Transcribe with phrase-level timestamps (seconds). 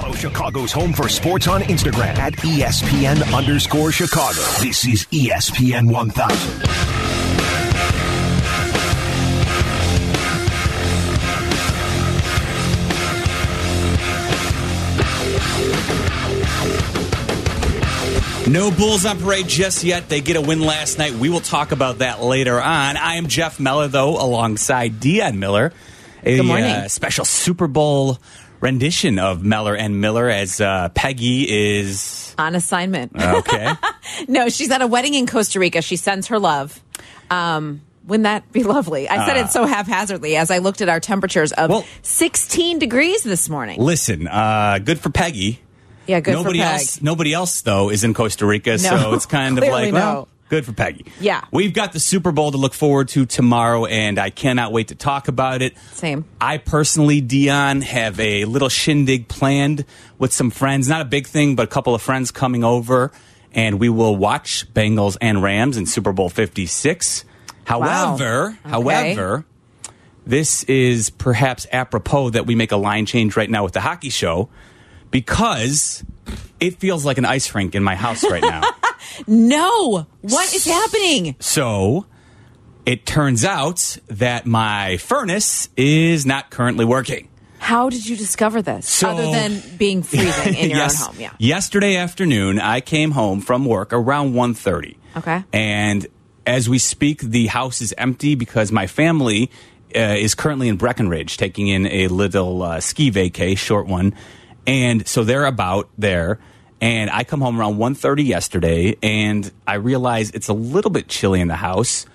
[0.00, 4.40] Follow Chicago's Home for Sports on Instagram at ESPN underscore Chicago.
[4.62, 6.90] This is ESPN 1000.
[18.50, 20.08] No Bulls on parade just yet.
[20.08, 21.12] They get a win last night.
[21.12, 22.96] We will talk about that later on.
[22.96, 25.72] I am Jeff Meller, though, alongside Dionne Miller.
[26.24, 26.64] A Good morning.
[26.64, 28.18] uh, special Super Bowl
[28.60, 31.46] rendition of Miller and Miller as uh, Peggy
[31.78, 32.34] is.
[32.38, 33.12] on assignment.
[33.20, 33.72] Okay.
[34.28, 35.82] no, she's at a wedding in Costa Rica.
[35.82, 36.80] She sends her love.
[37.30, 39.08] Um, wouldn't that be lovely?
[39.08, 41.74] I said it so haphazardly as I looked at our temperatures of Uh.
[41.74, 43.80] Well- 16 degrees this morning.
[43.80, 45.60] Listen, uh, good for Peggy.
[46.06, 47.00] Yeah, good nobody else.
[47.00, 50.28] Nobody else though is in Costa Rica, so it's kind of like well, no.
[50.50, 51.06] Good for Peggy.
[51.20, 51.42] Yeah.
[51.52, 54.94] we've got the Super Bowl to look forward to tomorrow, and I cannot wait to
[54.94, 55.78] talk about it.
[55.92, 56.24] Same.
[56.40, 59.84] I personally, Dionne, have a little shindig planned
[60.18, 60.88] with some friends.
[60.88, 63.12] Not a big thing, but a couple of friends coming over,
[63.52, 67.24] and we will watch Bengals and Rams in Super Bowl Fifty Six.
[67.64, 68.68] However, Okay.
[68.68, 69.44] however.
[70.26, 74.10] This is perhaps apropos that we make a line change right now with the hockey
[74.10, 74.48] show
[75.10, 76.04] because
[76.60, 78.62] it feels like an ice rink in my house right now.
[79.26, 81.36] No, what is happening?
[81.40, 82.06] so
[82.86, 87.28] it turns out that my furnace is not currently working.
[87.58, 88.88] How did you discover this?
[88.88, 91.20] So- Other than being freezing in your yes, own home.
[91.20, 91.32] Yeah.
[91.38, 94.96] Yesterday afternoon, I came home from work around 1.30.
[95.18, 95.44] Okay.
[95.52, 96.06] And
[96.46, 99.50] as we speak, the house is empty because my family
[99.94, 104.14] uh, is currently in Breckenridge taking in a little uh, ski vacay, short one.
[104.66, 106.40] And so they're about there.
[106.80, 111.40] And I come home around 1.30 yesterday, and I realize it's a little bit chilly
[111.40, 112.06] in the house.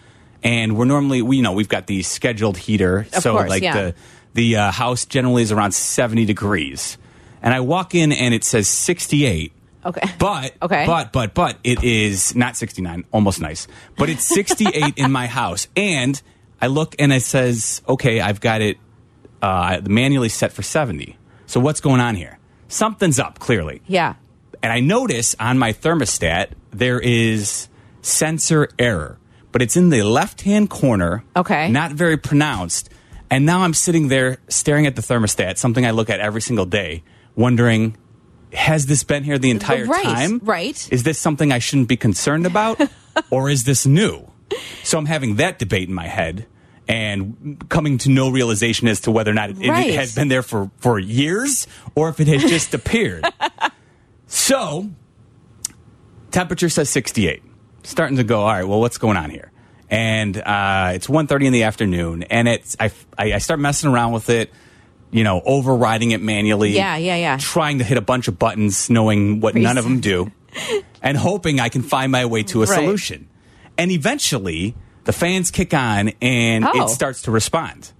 [0.43, 3.07] And we're normally, we, you know, we've got the scheduled heater.
[3.13, 3.73] Of so course, like yeah.
[3.73, 3.95] the
[4.33, 6.97] the uh, house generally is around 70 degrees.
[7.41, 9.53] And I walk in and it says 68.
[9.85, 10.01] Okay.
[10.19, 10.85] But Okay.
[10.85, 13.67] but but but it is not 69, almost nice.
[13.97, 15.67] But it's 68 in my house.
[15.75, 16.19] And
[16.61, 18.77] I look and it says, "Okay, I've got it
[19.41, 22.39] uh manually set for 70." So what's going on here?
[22.67, 23.81] Something's up clearly.
[23.87, 24.15] Yeah.
[24.63, 27.67] And I notice on my thermostat there is
[28.01, 29.17] sensor error,
[29.51, 31.23] but it's in the left-hand corner.
[31.35, 31.69] Okay.
[31.69, 32.89] Not very pronounced.
[33.29, 36.65] And now I'm sitting there staring at the thermostat, something I look at every single
[36.65, 37.03] day,
[37.35, 37.97] wondering
[38.53, 40.39] has this been here the entire Right, time?
[40.43, 40.87] right.
[40.93, 42.79] Is this something I shouldn't be concerned about
[43.29, 44.31] or is this new?
[44.83, 46.45] So I'm having that debate in my head
[46.87, 49.95] and coming to no realization as to whether or not it, it Right.
[49.95, 53.25] has been there for, for years or if it has just appeared.
[54.27, 54.89] So,
[56.31, 57.43] temperature says 68.
[57.83, 59.51] Starting to go, all right, well, what's going on here?
[59.89, 64.13] And uh, it's 1.30 in the afternoon, and it's I, I, I start messing around
[64.13, 64.51] with it,
[65.11, 66.71] you know, overriding it manually.
[66.71, 67.37] Yeah, yeah, yeah.
[67.39, 70.31] Trying to hit a bunch of buttons, knowing what none of them do,
[71.03, 72.75] and hoping I can find my way to a Right.
[72.79, 73.29] solution.
[73.77, 76.85] And eventually, the fans kick on, and Oh.
[76.85, 77.91] it starts to respond.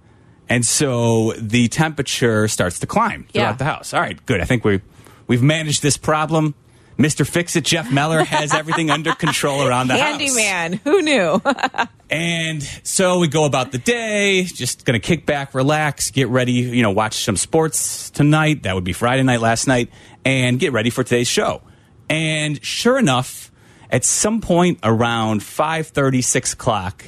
[0.48, 3.52] And so the temperature starts to climb throughout Yeah.
[3.52, 3.94] the house.
[3.94, 4.40] All right, good.
[4.40, 4.80] I think we
[5.26, 6.54] we've managed this problem.
[6.98, 7.26] Mr.
[7.26, 10.18] Fix It Jeff Meller has everything under control around the house.
[10.18, 10.80] Handyman.
[10.84, 11.42] Who knew?
[12.08, 16.52] And so we go about the day, just going to kick back, relax, get ready,
[16.52, 18.62] you know, watch some sports tonight.
[18.62, 19.90] That would be Friday night last night
[20.24, 21.62] and get ready for today's show.
[22.08, 23.50] And sure enough,
[23.90, 27.04] at some point around 5:30, 6 o'clock,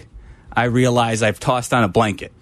[0.53, 2.33] I realize I've tossed on a blanket.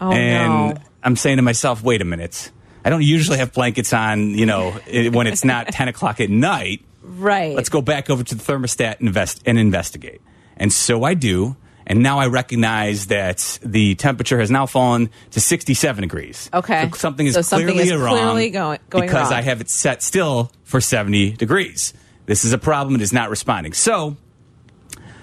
[0.00, 0.80] Oh, and no.
[1.02, 2.50] I'm saying to myself, wait a minute.
[2.88, 4.70] I don't usually have blankets on, you know,
[5.12, 6.80] when it's not 10 o'clock at night.
[7.02, 7.54] Right.
[7.54, 10.22] Let's go back over to the thermostat and, invest, and investigate.
[10.56, 11.54] And so I do.
[11.86, 16.48] And now I recognize that the temperature has now fallen to 67 degrees.
[16.54, 16.88] Okay.
[16.92, 19.38] So something is So something clearly is wrong clearly going- going because wrong.
[19.38, 21.92] I have it set still for 70 degrees.
[22.24, 22.94] This is a problem.
[22.94, 23.74] It is not responding.
[23.74, 24.16] So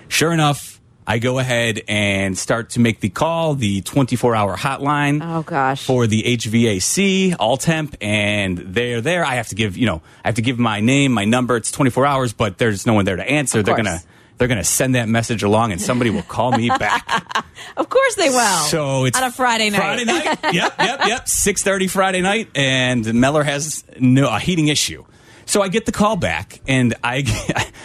[0.07, 0.74] sure enough,
[1.07, 5.85] I go ahead and start to make the call, the 24 hour hotline Oh, gosh.
[5.85, 9.23] for the HVAC, all temp, and they're there.
[9.23, 11.57] I have to give, you know, I have to give my name, my number.
[11.57, 13.61] It's 24 hours, but there's no one there to answer.
[13.61, 13.99] They're gonna
[14.37, 17.45] they're gonna send that message along, and somebody will call me back.
[17.77, 18.63] Of course they will.
[18.65, 19.77] So it's on a Friday night.
[19.77, 20.25] Friday night.
[20.53, 21.27] yep, yep, yep.
[21.29, 25.05] Six thirty Friday night, and Meller has no a heating issue.
[25.45, 27.21] So I get the call back, and I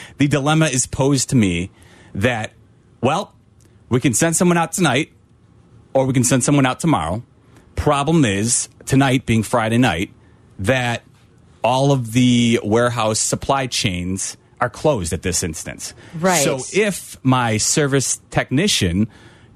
[0.17, 1.71] the dilemma is posed to me
[2.15, 2.53] that
[3.01, 3.35] well,
[3.89, 5.13] we can send someone out tonight,
[5.95, 7.23] or we can send someone out tomorrow.
[7.77, 10.11] Problem is tonight being Friday night
[10.59, 11.03] that
[11.65, 15.95] all of the warehouse supply chains are closed at this instance.
[16.19, 16.43] Right.
[16.45, 19.09] So if my service technician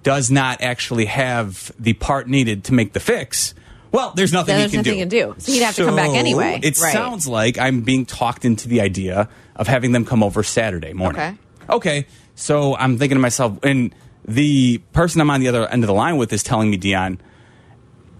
[0.02, 3.54] does not actually have the part needed to make the fix,
[3.92, 5.16] Well, there's nothing Then he there's can nothing do.
[5.16, 5.40] he can do.
[5.40, 6.58] So he'd have to come back anyway.
[6.62, 6.92] It Right.
[6.92, 11.20] sounds like I'm being talked into the idea of having them come over Saturday morning.
[11.20, 11.34] Okay.
[11.70, 12.06] Okay.
[12.34, 13.94] So I'm thinking to myself, and
[14.24, 17.18] the person I'm on the other end of the line with is telling me, Dionne,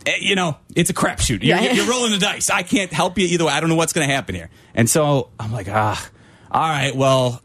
[0.07, 1.43] eh, you know, it's a crapshoot.
[1.43, 1.73] You're, Yeah.
[1.73, 2.51] you're rolling the dice.
[2.51, 3.53] I can't help you either way.
[3.53, 4.51] I don't know what's going to happen here.
[4.75, 6.09] And so I'm like, ah,
[6.51, 7.43] all right, well,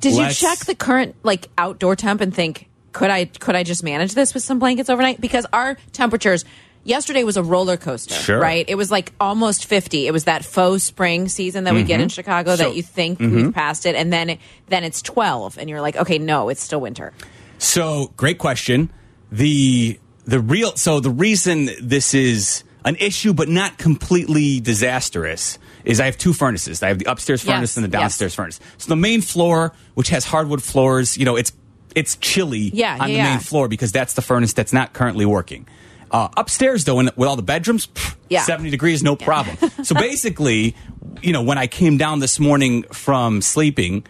[0.00, 3.82] Did you check the current like outdoor temp and think could I could I just
[3.82, 5.18] manage this with some blankets overnight?
[5.20, 6.44] Because our temperatures
[6.84, 8.38] yesterday was a roller coaster, Sure.
[8.40, 8.64] right?
[8.68, 10.06] It was like almost 50.
[10.06, 12.56] It was that faux spring season that we get in Chicago Mm-hmm.
[12.58, 12.70] So- mm-hmm.
[12.70, 14.38] that you think we've passed it and then it,
[14.68, 17.12] then it's 12 and you're like, "Okay, no, it's still winter."
[17.58, 18.90] So, great question.
[19.30, 26.00] The the real so the reason this is an issue but not completely disastrous is
[26.00, 26.82] I have two furnaces.
[26.82, 28.00] I have the upstairs Yes, furnace and the yes.
[28.02, 28.60] downstairs furnace.
[28.78, 31.52] So the main floor, which has hardwood floors, you know, it's
[31.94, 33.30] it's chilly Yeah, on yeah, the yeah.
[33.30, 35.66] main floor because that's the furnace that's not currently working.
[36.12, 38.42] Uh, upstairs, though, in, with all the bedrooms, pff, Yeah.
[38.42, 39.56] 70 degrees, no problem.
[39.82, 40.76] so basically,
[41.22, 44.04] you know, when I came down this morning from sleeping,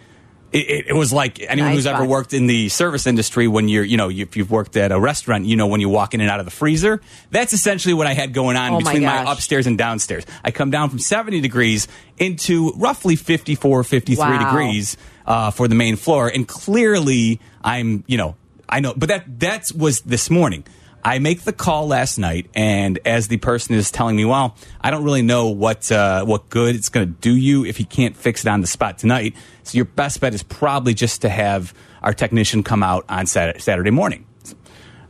[0.52, 3.68] it, it, it was like anyone Nice who's ever worked in the service industry, when
[3.68, 6.20] you're, you know, if you've worked at a restaurant, you know, when you walk in
[6.20, 7.00] and out of the freezer,
[7.30, 9.36] that's essentially what I had going on Oh between my, gosh.
[9.36, 10.26] upstairs and downstairs.
[10.44, 11.88] I come down from 70 degrees
[12.18, 14.44] into roughly 54, 53 Wow.
[14.50, 16.28] degrees uh, for the main floor.
[16.28, 18.34] And clearly, I'm, you know,
[18.68, 20.64] I know, but that that was this morning.
[21.04, 24.90] I make the call last night, and as the person is telling me, well, I
[24.90, 28.16] don't really know what uh, what good it's going to do you if he can't
[28.16, 29.34] fix it on the spot tonight.
[29.64, 33.58] So your best bet is probably just to have our technician come out on Saturday,
[33.58, 34.26] Saturday morning.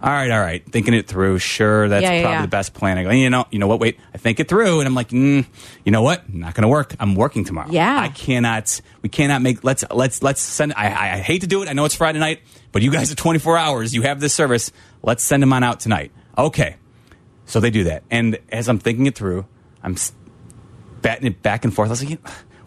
[0.02, 0.64] All right, all right.
[0.72, 1.38] Thinking it through.
[1.38, 2.42] Sure, that's Yeah, yeah, probably yeah.
[2.42, 2.98] the best plan.
[2.98, 3.78] I go, you know, you know what?
[3.78, 5.46] Wait, I think it through, and I'm like, mm,
[5.84, 6.28] you know what?
[6.28, 6.96] Not going to work.
[6.98, 7.70] I'm working tomorrow.
[7.70, 8.00] Yeah.
[8.00, 8.80] I cannot.
[9.02, 9.62] We cannot make.
[9.62, 10.72] Let's let's let's send.
[10.76, 11.68] I, I I hate to do it.
[11.68, 12.40] I know it's Friday night,
[12.72, 13.94] but you guys are 24 hours.
[13.94, 14.72] You have this service.
[15.02, 16.12] Let's send him on out tonight.
[16.38, 16.76] Okay.
[17.46, 19.46] So they do that, and as I'm thinking it through,
[19.82, 19.96] I'm
[21.02, 21.88] batting it back and forth.
[21.88, 22.18] I was like,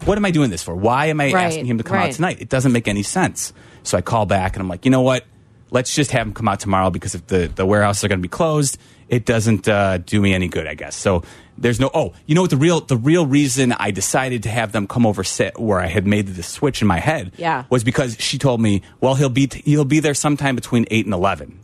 [0.04, 0.74] what am I doing this for?
[0.76, 2.40] Why am I Right, asking him to come out tonight?
[2.40, 3.52] It doesn't make any sense.
[3.82, 5.24] So I call back and I'm like, you know what?
[5.70, 8.22] Let's just have him come out tomorrow because if the, the warehouses are going to
[8.22, 8.78] be closed,
[9.08, 10.94] it doesn't uh, do me any good, I guess.
[10.94, 11.22] So
[11.58, 11.90] there's no.
[11.92, 12.50] Oh, you know what?
[12.50, 15.86] The real the real reason I decided to have them come over sit where I
[15.86, 17.64] had made the switch in my head, Yeah.
[17.70, 21.14] was because she told me, well, he'll be he'll be there sometime between eight and
[21.14, 21.58] eleven.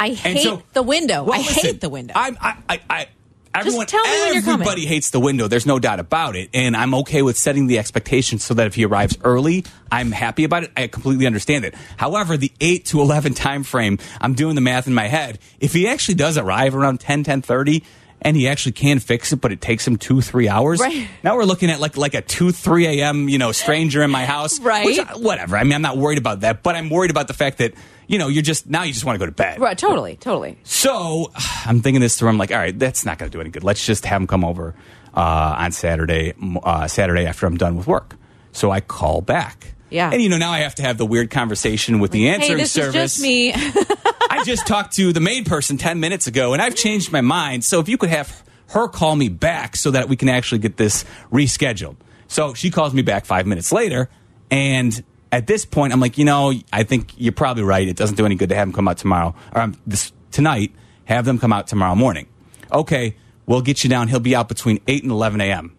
[0.00, 1.24] I hate so- the window.
[1.24, 2.14] Well, I listen, hate the window.
[2.16, 3.06] I'm, I, I, I,
[3.54, 4.66] everyone, tell me when you're coming.
[4.66, 5.48] everybody hates the window.
[5.48, 8.74] There's no doubt about it, and I'm okay with setting the expectation so that if
[8.74, 10.72] he arrives early, I'm happy about it.
[10.76, 11.74] I completely understand it.
[11.96, 15.38] However, the eight to eleven time frame, I'm doing the math in my head.
[15.60, 17.84] If he actually does arrive around 10, 10.30,
[18.24, 20.80] and he actually can fix it, but it takes him two, three hours.
[20.80, 21.06] Right.
[21.22, 23.28] Now we're looking at like like a two, three a.m.
[23.28, 24.58] you know stranger in my house.
[24.60, 24.86] Right.
[24.86, 25.56] Which, whatever.
[25.56, 27.74] I mean, I'm not worried about that, but I'm worried about the fact that
[28.08, 29.60] you know you're just now you just want to go to bed.
[29.60, 30.58] right, totally, totally.
[30.64, 31.30] So
[31.66, 32.30] I'm thinking this through.
[32.30, 33.62] I'm like, all right, that's not going to do any good.
[33.62, 34.74] Let's just have him come over
[35.14, 38.16] uh, on Saturday, uh, Saturday after I'm done with work.
[38.52, 39.73] So I call back.
[39.94, 40.10] Yeah.
[40.12, 42.64] And you know now I have to have the weird conversation with the answering hey,
[42.64, 42.94] this service.
[42.94, 43.52] is just me.
[44.30, 47.64] I just talked to the maid person 10 minutes ago and I've changed my mind.
[47.64, 50.76] So if you could have her call me back so that we can actually get
[50.76, 51.94] this rescheduled.
[52.26, 54.10] So she calls me back five minutes later.
[54.50, 57.86] And at this point, I'm like, you know, I think you're probably right.
[57.86, 60.72] It doesn't do any good to have them come out tomorrow or um, this tonight.
[61.04, 62.26] Have them come out tomorrow morning.
[62.72, 64.08] Okay, we'll get you down.
[64.08, 65.76] He'll be out between 8 and 11 a.m.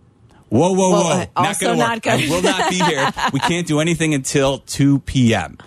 [0.49, 1.25] Whoa, whoa, Well, whoa.
[1.35, 2.07] uh, not gonna not work.
[2.07, 3.11] I will not be here.
[3.33, 5.57] We can't do anything until 2 p.m.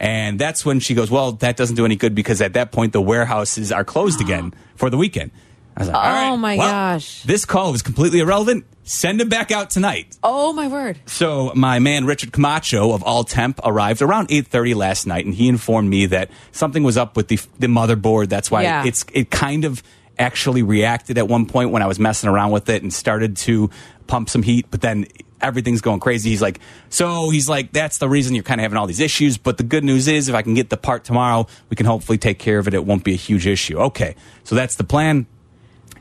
[0.00, 2.92] And that's when she goes, Well, that doesn't do any good because at that point
[2.92, 5.32] the warehouses are closed again for the weekend.
[5.76, 7.22] I was like, right, Oh, my well, gosh.
[7.24, 8.64] This call was completely irrelevant.
[8.84, 10.16] Send him back out tonight.
[10.22, 10.98] oh my word.
[11.06, 15.46] So my man Richard Camacho of All Temp arrived around 8:30 last night, and he
[15.48, 18.28] informed me that something was up with the the motherboard.
[18.30, 18.84] That's why Yeah.
[18.86, 19.82] it's it kind of
[20.18, 23.70] actually reacted at one point when I was messing around with it and started to
[24.06, 25.06] pump some heat, but then
[25.40, 26.30] everything's going crazy.
[26.30, 29.38] He's like, so he's like, that's the reason you're kind of having all these issues.
[29.38, 32.18] But the good news is, if I can get the part tomorrow, we can hopefully
[32.18, 32.74] take care of it.
[32.74, 33.78] It won't be a huge issue.
[33.78, 35.26] Okay, so that's the plan.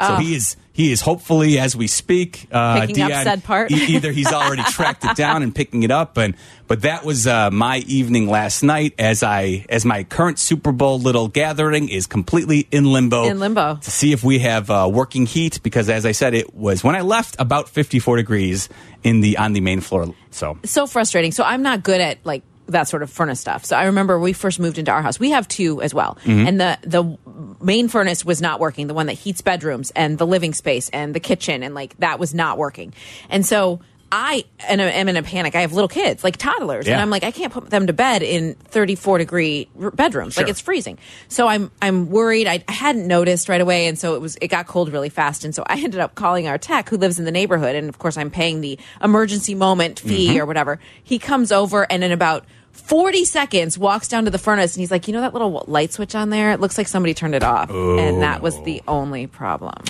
[0.01, 0.37] So he ah.
[0.37, 3.71] is he is hopefully as we speak uh, Picking up said part.
[3.71, 6.35] e- either he's already tracked it down and picking it up, and
[6.67, 10.99] but that was uh, my evening last night as I as my current Super Bowl
[10.99, 13.23] little gathering is completely in limbo.
[13.23, 13.77] In limbo.
[13.77, 16.95] to see if we have uh, working heat because as I said, it was when
[16.95, 18.69] I left about fifty four degrees
[19.01, 20.13] in the on the main floor.
[20.29, 21.31] So so frustrating.
[21.31, 23.65] So I'm not good at like that sort of furnace stuff.
[23.65, 25.19] So I remember we first moved into our house.
[25.19, 26.47] We have two as well, Mm-hmm.
[26.47, 27.17] and the the
[27.63, 28.87] main furnace was not working.
[28.87, 32.19] The one that heats bedrooms and the living space and the kitchen and like that
[32.19, 32.93] was not working.
[33.29, 35.53] And so I am am in a panic.
[35.53, 38.23] I have little kids, like toddlers, and I'm like, I can't put them to bed
[38.23, 40.37] in 34 degree bedrooms.
[40.37, 40.97] Like it's freezing.
[41.27, 42.47] So I'm I'm worried.
[42.47, 45.43] I, I hadn't noticed right away, and so it was it got cold really fast,
[45.43, 47.99] and so I ended up calling our tech who lives in the neighborhood, and of
[47.99, 50.37] course I'm paying the emergency moment fee Mm-hmm.
[50.37, 50.79] or whatever.
[51.03, 52.45] He comes over and in about
[52.77, 55.93] 40 seconds walks down to the furnace and he's like, you know that little light
[55.93, 56.51] switch on there?
[56.51, 58.99] It looks like somebody turned it off, and that was the oh.
[58.99, 59.83] only problem.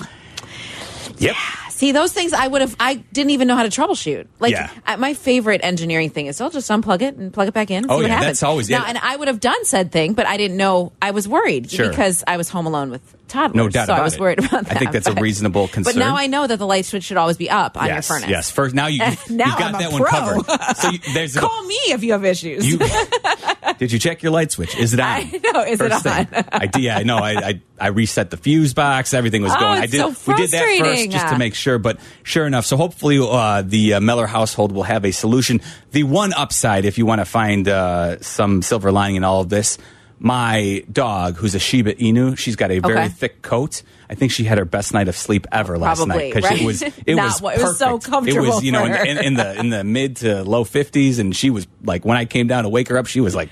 [1.18, 1.36] Yep.
[1.78, 4.26] See, those things I would have, I didn't even know how to troubleshoot.
[4.40, 4.68] Like, Yeah.
[4.84, 7.86] I, my favorite engineering thing is I'll just unplug it and plug it back in.
[7.88, 8.26] Oh, yeah, happens.
[8.26, 8.88] that's always- Now, yeah.
[8.88, 10.90] and I would have done said thing, but I didn't know.
[11.00, 11.88] I was worried Sure.
[11.88, 13.54] because I was home alone with toddlers.
[13.54, 14.20] No doubt so about I was it.
[14.20, 14.74] worried about that.
[14.76, 15.94] I think that's a reasonable concern.
[15.94, 18.28] But now I know that the light switch should always be up on your furnace.
[18.28, 18.50] yes.
[18.50, 18.98] First, now you
[19.30, 20.76] now you've got that one covered.
[20.78, 22.66] So you, there's a, Call me if you have issues.
[22.68, 22.78] you.
[23.78, 24.76] Did you check your light switch?
[24.76, 25.06] Is it on?
[25.06, 25.22] I
[25.52, 25.62] know.
[25.64, 26.26] Is it First thing.
[26.34, 26.44] on?
[26.52, 26.68] I.
[26.78, 27.18] Yeah, I know.
[27.18, 29.12] I, I I reset the fuse box.
[29.14, 29.80] Everything was Oh, going.
[29.82, 30.00] I did.
[30.00, 31.78] so we did that first just to make sure.
[31.78, 35.60] But sure enough, so hopefully uh, the uh, Meller household will have a solution.
[35.92, 39.48] The one upside, if you want to find uh, some silver lining in all of
[39.48, 39.78] this,
[40.18, 43.08] my dog, who's a Shiba Inu, she's got a very Okay.
[43.08, 43.82] thick coat.
[44.10, 46.60] I think she had her best night of sleep ever last Probably, night because right?
[46.62, 48.36] it was it was what- it was so perfect.
[48.36, 51.36] It was you know in, in, in the in the mid to low fifties, and
[51.36, 53.50] she was like when I came down to wake her up, she was like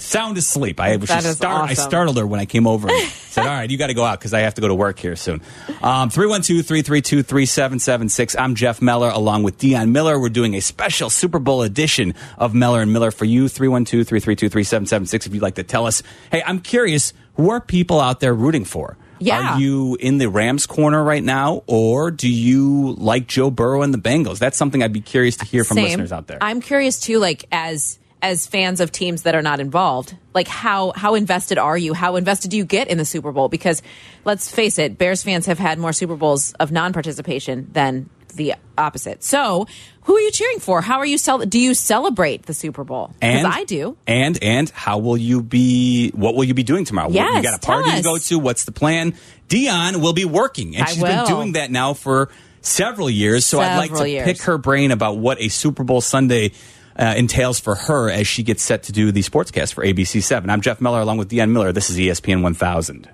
[0.00, 0.78] sound asleep.
[0.80, 3.76] I is start, I startled her when I came over and said, "All right, you
[3.76, 5.40] got to go out because I have to go to work here soon."
[5.82, 8.36] Um, 312-332-3776.
[8.38, 10.18] I'm Jeff Meller along with Dionne Miller.
[10.18, 13.46] We're doing a special Super Bowl edition of Meller and Miller for you.
[13.46, 16.02] 312-332-3776 if you'd like to tell us.
[16.30, 18.96] Hey, I'm curious, who are people out there rooting for?
[19.20, 19.54] Yeah.
[19.54, 23.92] Are you in the Rams corner right now or do you like Joe Burrow and
[23.92, 24.38] the Bengals?
[24.38, 25.84] That's something I'd be curious to hear from Same.
[25.84, 26.38] listeners out there.
[26.40, 30.92] I'm curious too, like as as fans of teams that are not involved, like how
[30.96, 31.94] how invested are you?
[31.94, 33.48] How invested do you get in the Super Bowl?
[33.48, 33.82] Because
[34.24, 39.22] let's face it, Bears fans have had more Super Bowls of non-participation than the opposite.
[39.22, 39.66] So,
[40.02, 40.80] who are you cheering for?
[40.80, 43.08] How are you cel- do you celebrate the Super Bowl?
[43.20, 43.98] Because And I do.
[44.06, 46.10] And and how will you be?
[46.12, 47.10] What will you be doing tomorrow?
[47.10, 48.38] Yes, you got a party to go to.
[48.38, 49.12] What's the plan?
[49.48, 52.30] Dionne will be working, and I she's been doing that now for
[52.62, 53.44] several years.
[53.44, 54.24] So I'd like to years.
[54.24, 56.52] pick her brain about what a Super Bowl Sunday.
[57.00, 60.50] Uh, entails for her as she gets set to do the sportscast for ABC 7.
[60.50, 61.70] I'm Jeff Meller along with Dionne Miller.
[61.70, 63.08] This is ESPN 1000.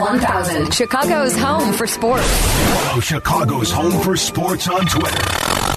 [0.00, 2.26] ESPN 1000, Chicago's home for sports.
[2.74, 5.22] Follow Chicago's Home for Sports on Twitter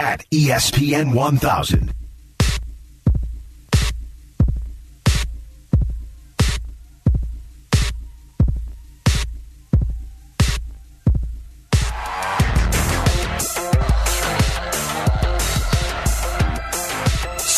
[0.01, 1.93] at ESPN 1000.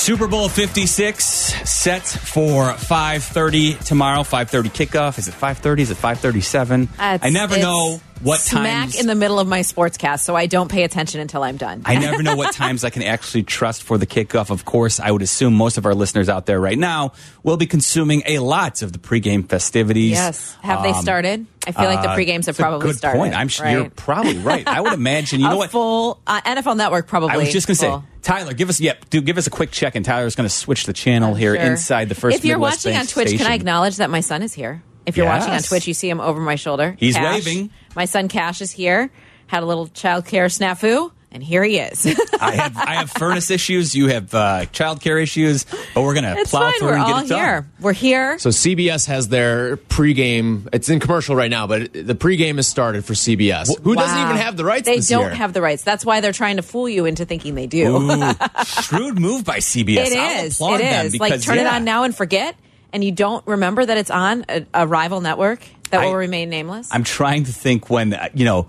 [0.05, 1.25] Super Bowl 56
[1.67, 4.21] set for 5:30 tomorrow.
[4.21, 5.17] 5:30 kickoff.
[5.17, 5.81] Is it 5:30?
[5.81, 6.87] Is it 5:37?
[6.99, 10.45] Uh, I never know what smack times in the middle of my sportscast, so I
[10.45, 11.81] don't pay attention until I'm done.
[11.85, 14.49] I never know what times I can actually trust for the kickoff.
[14.49, 17.11] Of course, I would assume most of our listeners out there right now
[17.43, 20.11] will be consuming a lot of the pregame festivities.
[20.11, 21.45] yes, have they Um, started?
[21.67, 23.17] I feel like the uh, pregames have a probably good started.
[23.17, 23.33] Point.
[23.35, 23.71] I'm sure right?
[23.73, 24.67] you're probably right.
[24.67, 25.39] I would imagine.
[25.39, 25.71] You know what?
[25.71, 27.31] full uh, NFL Network probably.
[27.31, 28.01] I was just going to say.
[28.21, 30.85] Tyler, give us yep, do give us a quick check, and Tyler's going to switch
[30.85, 31.63] the channel here Sure.
[31.63, 32.37] inside the first.
[32.37, 34.81] If you're Midwest watching Bank on Twitch, can I acknowledge that my son is here?
[35.05, 36.95] If you're watching on Twitch, you see him over my shoulder.
[36.99, 37.45] He's Cash.
[37.45, 37.69] waving.
[37.95, 39.11] My son Cash is here.
[39.47, 42.07] Had a little child care snafu, and here he is.
[42.41, 43.93] I have I have furnace issues.
[43.93, 46.79] You have uh, childcare issues, but we're going to it's plow fine.
[46.79, 47.39] through We're and get all it done.
[47.39, 47.69] here.
[47.79, 48.39] We're here.
[48.39, 50.67] So CBS has their pregame.
[50.73, 53.69] It's in commercial right now, but the pregame has started for CBS.
[53.83, 54.87] Who doesn't even have the rights?
[54.87, 55.35] They this don't year?
[55.35, 55.83] have the rights.
[55.83, 57.95] That's why they're trying to fool you into thinking they do.
[57.97, 58.31] Ooh,
[58.65, 60.07] shrewd move by CBS.
[60.07, 60.55] It I'll is.
[60.55, 61.19] applaud It.
[61.19, 62.55] Like because, turn it on now and forget,
[62.95, 65.59] and you don't remember that it's on a, a rival network
[65.91, 66.87] that I- will remain nameless.
[66.91, 68.67] I'm trying to think when uh, you know.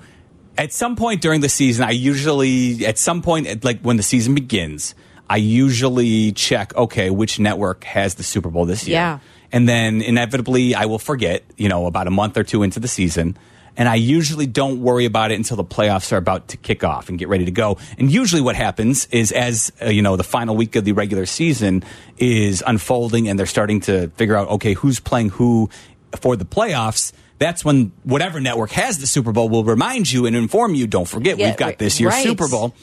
[0.59, 4.35] At some point during the season, I usually, at some point, like when the season
[4.35, 4.95] begins,
[5.29, 8.95] I usually check, okay, which network has the Super Bowl this year?
[8.95, 9.19] Yeah.
[9.53, 12.89] And then inevitably, I will forget, you know, about a month or two into the
[12.89, 13.37] season.
[13.77, 17.09] And I usually don't worry about it until the playoffs are about to kick off
[17.09, 17.79] and get ready to go.
[17.99, 21.27] And usually what happens is as, uh, you know, the final week of the regular
[21.27, 21.85] season
[22.17, 25.69] is unfolding and they're starting to figure out, okay, who's playing who
[26.21, 27.13] for the playoffs.
[27.39, 31.07] That's when whatever network has the Super Bowl will remind you and inform you, don't
[31.07, 32.25] forget, Yeah, we've got this year's right.
[32.25, 32.75] Super Bowl.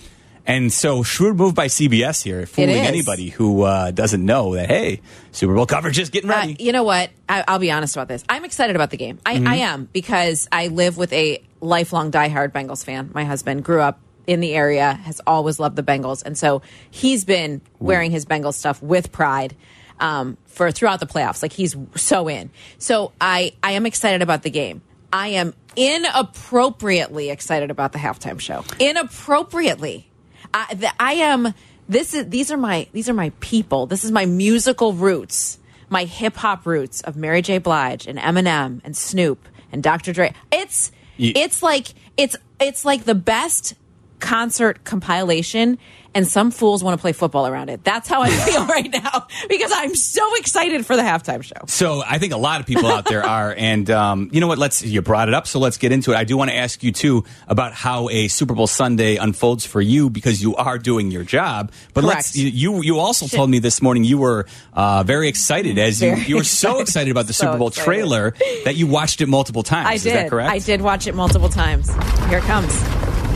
[0.46, 5.00] And so, shrewd move by CBS here, fooling anybody who uh, doesn't know that, hey,
[5.32, 6.58] Super Bowl coverage is getting Uh, ready.
[6.60, 7.12] you know what?
[7.30, 8.26] I, I'll be honest about this.
[8.28, 9.20] I'm excited about the game.
[9.26, 9.48] I, Mm-hmm.
[9.48, 13.10] I am because I live with a lifelong diehard Bengals fan.
[13.14, 17.24] My husband grew up in the area, has always loved the Bengals, and so he's
[17.26, 19.56] been wearing his Bengals stuff with pride
[20.02, 21.42] um, for throughout the playoffs.
[21.42, 22.50] Like he's so in.
[22.78, 24.82] So I I am excited about the game.
[25.12, 28.64] I am inappropriately excited about the halftime show.
[28.80, 30.10] Inappropriately.
[30.54, 31.54] I, the, I am.
[31.90, 32.30] This is.
[32.30, 32.88] These are my.
[32.94, 33.86] These are my people.
[33.88, 35.60] This is my musical roots.
[35.90, 37.58] My hip hop roots of Mary J.
[37.60, 40.14] Blige and Eminem and Snoop and Dr.
[40.14, 40.34] Dre.
[40.52, 40.92] It's.
[41.18, 43.76] Ye- It's like it's it's like the best
[44.20, 45.78] concert compilation
[46.16, 47.84] and some fools want to play football around it.
[47.84, 51.56] That's how I feel right now because I'm so excited for the halftime show.
[51.68, 54.58] So I think a lot of people out there are, and um, you know what?
[54.58, 56.16] Let's you brought it up, so let's get into it.
[56.18, 59.82] I do want to ask you too about how a Super Bowl Sunday unfolds for
[59.82, 61.72] you because you are doing your job.
[61.94, 65.78] But let's you you, you also told me this morning you were uh, very excited
[65.78, 66.82] as you Very you were so excited.
[66.82, 67.86] excited about the So Super Bowl excited.
[67.86, 68.34] trailer
[68.66, 69.88] that you watched it multiple times.
[69.88, 70.14] I Is did.
[70.16, 70.52] that correct?
[70.52, 71.90] I did watch it multiple times.
[72.30, 72.72] Here it comes.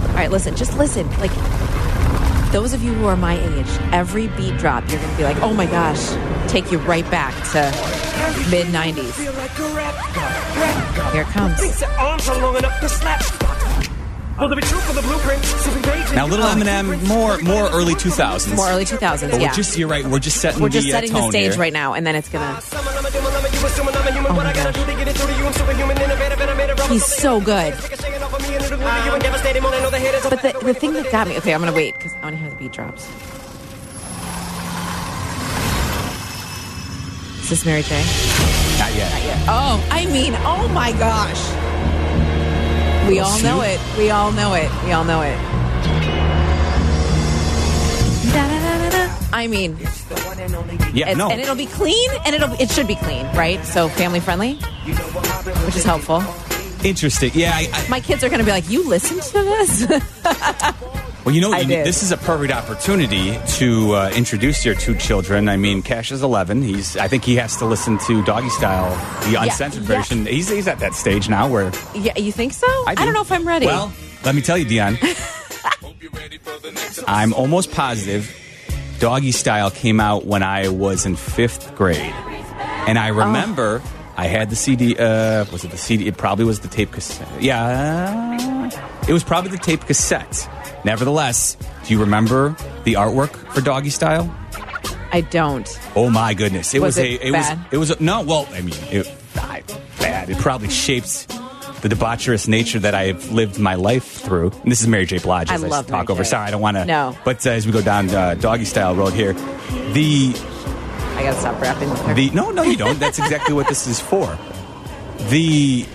[0.09, 1.09] All right, listen, just listen.
[1.19, 1.31] Like
[2.51, 5.37] those of you who are my age, every beat drop, you're going to be like,
[5.41, 6.15] "Oh my gosh!"
[6.49, 7.61] Take you right back to
[8.49, 9.17] mid '90s.
[11.11, 11.83] Here it comes.
[16.13, 18.55] Now, little Eminem, more more early two thousands.
[18.55, 19.31] More early 2000s.
[19.31, 19.47] But yeah.
[19.47, 20.05] we're just you're right.
[20.05, 21.59] We're just setting We're just the, uh, the stage here.
[21.59, 22.59] right now, and then it's gonna.
[24.29, 24.33] Oh
[26.89, 27.73] He's so good.
[30.29, 31.37] But the, the thing that got me.
[31.37, 33.07] Okay, I'm gonna wait because I want to hear the beat drops.
[37.43, 37.95] Is this Mary J?
[38.79, 39.11] Not yet.
[39.11, 39.45] Not yet.
[39.47, 41.39] Oh, I mean, oh my gosh.
[43.09, 43.79] We all know it.
[43.97, 44.69] We all know it.
[44.83, 45.37] We all know it.
[49.33, 49.77] I mean,
[50.93, 51.29] Yeah, it's, no.
[51.29, 53.63] and it'll be clean, and it'll it should be clean, right?
[53.65, 54.55] So family friendly,
[55.65, 56.21] which is helpful.
[56.89, 57.31] Interesting.
[57.33, 57.51] Yeah.
[57.53, 59.87] I, I, My kids are going to be like, "You listen to this?"
[61.27, 61.85] Well, you know, you- did.
[61.85, 65.49] this is a perfect opportunity to uh, introduce your two children.
[65.49, 66.61] I mean, Cash is 11.
[66.61, 68.91] He's, I think he has to listen to Doggy Style,
[69.29, 69.97] the uncensored yeah.
[69.97, 70.25] version.
[70.25, 72.65] He's, he's at that stage now where yeah, you think so?
[72.87, 73.03] I, do.
[73.03, 73.65] don't know if I'm ready.
[73.65, 73.91] Well,
[74.23, 74.97] let me tell you, Dionne.
[77.09, 78.33] I'm almost positive
[78.99, 83.01] Doggy Style came out when I was in fifth grade, and Oh.
[83.01, 83.81] I remember
[84.17, 84.97] I had the CD.
[84.97, 86.07] Uh, was it the CD?
[86.07, 87.41] It probably was the tape cassette.
[87.41, 88.69] Yeah,
[89.07, 90.49] it was probably the tape cassette.
[90.83, 91.55] Nevertheless,
[91.85, 94.33] do you remember the artwork for Doggy Style?
[95.11, 95.67] I don't.
[95.95, 96.73] Oh my goodness!
[96.73, 97.27] It was, Was it a.
[97.27, 97.57] It bad?
[97.57, 97.67] was.
[97.71, 98.21] It was a, no.
[98.23, 99.63] Well, I mean, it, I,
[99.99, 100.29] bad.
[100.29, 101.25] It probably shapes
[101.81, 104.49] the debaucherous nature that I've lived my life through.
[104.63, 105.19] And this is Mary J.
[105.19, 105.49] Blige.
[105.49, 106.23] I I, love talk Mary over.
[106.23, 106.29] J.
[106.29, 106.85] Sorry, I don't want to.
[106.85, 107.17] No.
[107.23, 110.33] But uh, as we go down uh, Doggy Style Road here, the
[111.17, 112.13] I got to stop rapping with her.
[112.13, 112.99] the no, no, you don't.
[112.99, 114.37] That's exactly what this is for.
[115.29, 115.85] The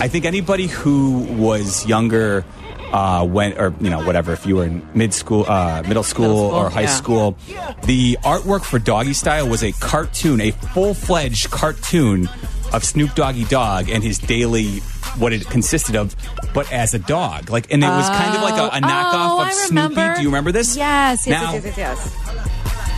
[0.00, 2.44] I think anybody who was younger,
[2.92, 6.28] uh, when or you know whatever, if you were in mid school, uh, middle school,
[6.28, 6.86] Middle school, or high yeah.
[6.86, 7.36] school,
[7.84, 12.28] the artwork for Doggy Style was a cartoon, a full fledged cartoon
[12.72, 14.80] of Snoop Doggy Dogg and his daily
[15.18, 16.16] what it consisted of,
[16.54, 17.50] but as a dog.
[17.50, 20.14] Like, and it was kind of like a, a knockoff oh, of Snoopy.
[20.16, 20.74] Do you remember this?
[20.74, 22.51] Yes, yes, Now- yes, yes, yes, yes.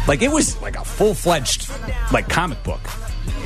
[0.06, 1.70] Like it was like a full fledged
[2.12, 2.80] like comic book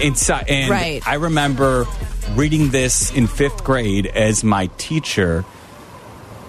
[0.01, 0.47] inside.
[0.49, 1.03] And Right.
[1.07, 1.87] I remember
[2.35, 5.44] reading this in fifth grade as my teacher.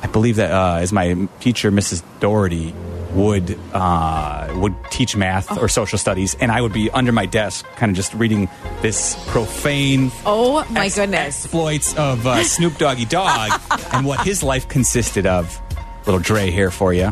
[0.02, 2.04] I believe that uh, as my teacher, Mrs.
[2.22, 2.74] Doherty,
[3.13, 7.65] would uh, would teach math or social studies, and I would be under my desk,
[7.76, 8.48] kind of just reading
[8.82, 10.12] this profane.
[10.26, 11.43] Oh my ex- goodness.
[11.45, 13.60] Exploits of uh, Snoop Doggy Dogg
[13.93, 15.60] and what his life consisted of.
[16.06, 17.12] Little Dre here for you.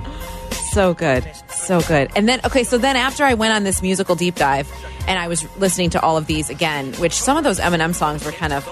[0.72, 1.30] So good.
[1.50, 2.12] So good.
[2.16, 4.72] And then, okay, so then after I went on this musical deep dive
[5.08, 8.26] and I was listening to all of these again, which some of those Eminem songs
[8.26, 8.66] were kind of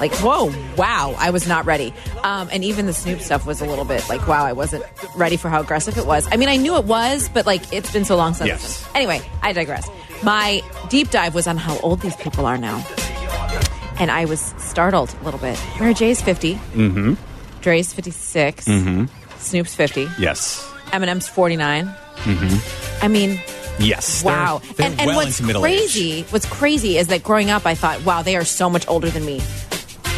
[0.00, 1.92] like, whoa, wow, I was not ready.
[2.22, 5.36] Um, and even the Snoop stuff was a little bit like, wow, I wasn't ready
[5.36, 6.26] for how aggressive it was.
[6.30, 8.48] I mean, I knew it was, but like, it's been so long since.
[8.48, 8.88] Yes.
[8.94, 9.88] Anyway, I digress.
[10.22, 12.84] My deep dive was on how old these people are now.
[13.98, 15.62] And I was startled a little bit.
[15.78, 16.54] Mary J's 50.
[16.54, 17.14] Mm-hmm.
[17.60, 18.64] Dre's 56.
[18.66, 19.04] Mm-hmm.
[19.38, 20.08] Snoop's 50.
[20.18, 20.69] Yes.
[20.92, 21.88] Eminem's 49.
[23.02, 23.40] I mean,
[23.78, 24.22] Yes.
[24.22, 24.60] they're- wow.
[24.76, 25.78] They're, and and well what's middle age.
[25.78, 29.08] crazy, what's crazy is that growing up, I thought, wow, they are so much older
[29.10, 29.40] than me.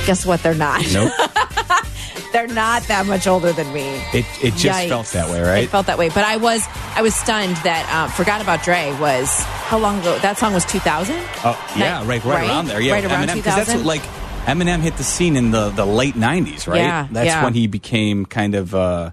[0.06, 0.42] Guess what?
[0.42, 0.82] They're not.
[0.92, 1.12] Nope.
[2.32, 3.82] They're not that much older than me.
[4.14, 4.88] It it just Yikes.
[4.88, 5.64] felt that way, right?
[5.64, 6.08] It felt that way.
[6.08, 6.64] But I was
[6.96, 9.28] I was stunned that um, "Forgot About Dre" was
[9.68, 10.18] how long ago?
[10.20, 11.14] That song was 2000.
[11.44, 12.80] oh yeah, right, right, around there.
[12.80, 13.84] Yeah, right around Eminem, 'cause that's 2000.
[13.84, 14.02] what like
[14.46, 16.78] Eminem hit the scene in the the late '90s, right?
[16.78, 17.44] Yeah, that's yeah.
[17.44, 19.10] when he became kind of uh,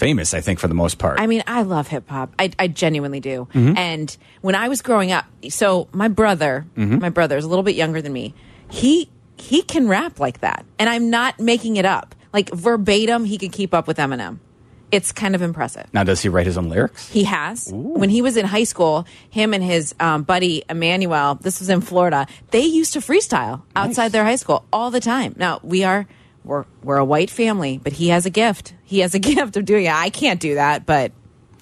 [0.00, 1.20] famous, I think, for the most part.
[1.20, 2.32] I mean, I love hip hop.
[2.38, 3.46] I, I genuinely do.
[3.54, 3.76] Mm-hmm.
[3.76, 6.98] And when I was growing up, so my brother, Mm-hmm.
[6.98, 8.34] my brother is a little bit younger than me.
[8.70, 12.14] He he can rap like that, and I'm not making it up.
[12.32, 14.38] Like verbatim, he could keep up with Eminem.
[14.92, 15.86] It's kind of impressive.
[15.92, 17.08] Now, does he write his own lyrics?
[17.08, 17.68] He has.
[17.72, 21.80] When he was in high school, him and his um, buddy Emmanuel, this was in
[21.80, 25.34] Florida, they used to freestyle outside their high school all the time.
[25.36, 26.06] Now, we are
[26.44, 28.74] we're we're a white family, but he has a gift.
[28.84, 29.92] He has a gift of doing it.
[29.92, 31.12] I can't do that, but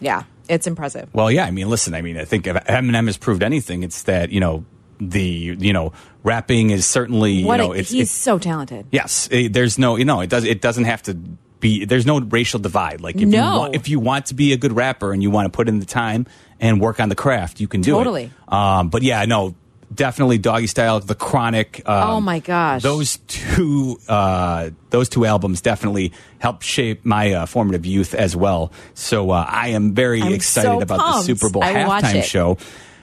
[0.00, 1.08] yeah, it's impressive.
[1.12, 1.44] Well, yeah.
[1.44, 1.94] I mean, listen.
[1.94, 4.64] I mean, I think if Eminem has proved anything, it's that you know
[5.00, 5.92] the you know
[6.24, 8.86] rapping is certainly What you know a, it's, he's it's so talented.
[8.90, 9.28] yes.
[9.30, 11.14] eh, there's no you know it does it doesn't have to
[11.60, 13.00] be there's no racial divide.
[13.00, 13.58] Like if you No.
[13.60, 15.78] want, if you want to be a good rapper and you want to put in
[15.80, 16.26] the time
[16.60, 18.24] and work on the craft, you can do Totally.
[18.48, 18.52] it.
[18.52, 19.54] Um, but yeah, no.
[19.94, 21.82] Definitely doggy style, the chronic.
[21.88, 22.82] Um, Oh, my gosh.
[22.82, 28.70] Those two, uh, those two albums definitely helped shape my uh, formative youth as well.
[28.94, 31.22] So uh, I am very I'm excited so about the.
[31.22, 32.58] Super Bowl I halftime show.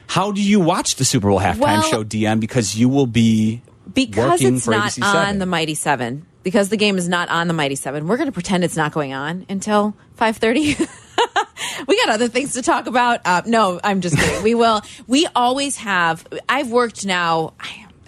[0.07, 2.39] How do you watch the Super Bowl halftime Well- show, Dionne?
[2.39, 5.39] Because you will be because it's not ABC on 7.
[5.39, 6.25] the Mighty Seven.
[6.43, 8.91] Because the game is not on the Mighty Seven, we're going to pretend it's not
[8.91, 10.75] going on until five thirty.
[11.87, 13.21] we got other things to talk about.
[13.25, 14.43] Uh, no, I'm just kidding.
[14.43, 14.81] we will.
[15.07, 16.25] We always have.
[16.47, 17.53] I've worked now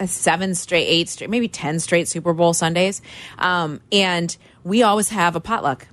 [0.00, 3.02] a seven straight, eight straight, maybe ten straight Super Bowl Sundays,
[3.38, 5.86] um, and we always have a potluck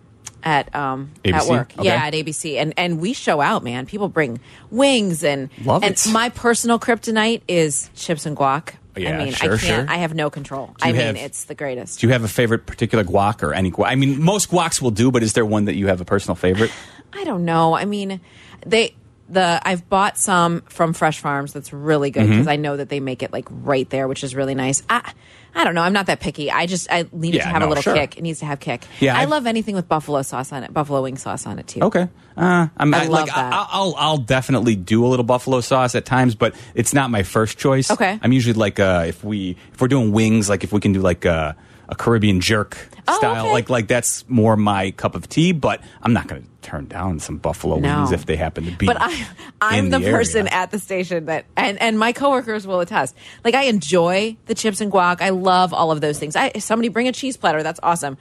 [0.44, 1.74] at um, at work.
[1.78, 1.88] Okay.
[1.88, 3.86] Yeah, at ABC, and and we show out, man.
[3.86, 6.08] People bring wings and Love and it.
[6.12, 8.74] my personal kryptonite is chips and guac.
[8.98, 9.62] Yeah, I mean, sure, I can't.
[9.62, 9.86] sure.
[9.90, 10.74] I have no control.
[10.82, 12.00] I you mean, it's the greatest.
[12.00, 13.88] Do you have a favorite particular guac or any guac?
[13.88, 16.36] I mean, most guacs will do, but is there one that you have a personal
[16.36, 16.72] favorite?
[17.16, 17.76] I don't know.
[17.76, 18.20] I mean,
[18.66, 18.96] they
[19.28, 22.32] the I've bought some from Fresh Farms that's really good Mm-hmm.
[22.32, 24.84] because I know that they make it like right there, which is really nice.
[24.90, 25.12] I
[25.58, 25.82] I don't know.
[25.82, 26.52] I'm not that picky.
[26.52, 27.96] I just I need it Yeah, to have no, a little sure.
[27.96, 28.18] kick.
[28.18, 28.84] It needs to have kick.
[29.00, 31.66] Yeah, I I've- love anything with buffalo sauce on it, buffalo wing sauce on it
[31.68, 31.80] too.
[31.82, 32.08] Okay.
[32.38, 33.54] Uh, I'm, I love like, that.
[33.54, 37.24] I, I'll I'll definitely do a little buffalo sauce at times, but it's not my
[37.24, 37.90] first choice.
[37.90, 38.20] Okay.
[38.22, 41.00] I'm usually like uh, if we if we're doing wings, like if we can do
[41.00, 41.56] like a,
[41.90, 43.54] a Caribbean jerk Oh, style, okay.
[43.54, 45.52] like like that's more my cup of tea.
[45.52, 47.98] But I'm not going to turn down some buffalo No.
[48.00, 48.88] wings if they happen to be.
[48.88, 49.28] But I,
[49.62, 53.16] I'm in the, the person at the station that, and and my coworkers will attest.
[53.44, 55.22] Like I enjoy the chips and guac.
[55.22, 56.36] I love all of those things.
[56.36, 57.62] I if somebody bring a cheese platter.
[57.62, 58.18] That's awesome.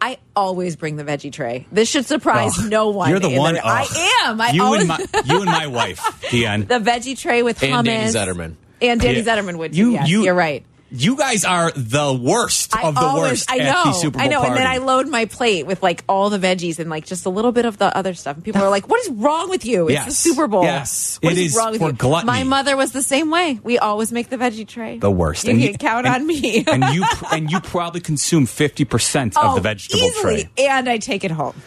[0.00, 1.66] I always bring the veggie tray.
[1.70, 3.08] This should surprise Oh, no one.
[3.10, 3.56] You're the one.
[3.56, 4.30] I oh.
[4.30, 4.40] am.
[4.40, 6.66] I you always and my you and my wife, Dionne.
[6.66, 7.68] the veggie tray with hummus.
[7.70, 8.12] And hummus.
[8.12, 8.54] Danny Zetterman.
[8.82, 9.36] And Danny Yeah.
[9.36, 9.74] Zetterman would.
[9.76, 10.66] You- yes, you- you're right.
[10.96, 14.18] You guys are the worst I of the always, worst I know, at the Super
[14.18, 14.50] Bowl I know, party.
[14.52, 17.30] and then I load my plate with like all the veggies and like just a
[17.30, 18.36] little bit of the other stuff.
[18.36, 19.88] And people are like, "What is wrong with you?
[19.88, 20.62] It's the Super Bowl.
[20.62, 21.18] Yes.
[21.20, 22.26] What It is is wrong with for you?" gluttony.
[22.32, 23.58] My mother was the same way.
[23.62, 24.98] We always make the veggie tray.
[24.98, 25.44] the worst.
[25.44, 26.64] You And can count and- on me.
[26.68, 30.66] and you and you probably consume fifty percent oh, of the vegetable easily, tray.
[30.66, 31.60] and I take it home.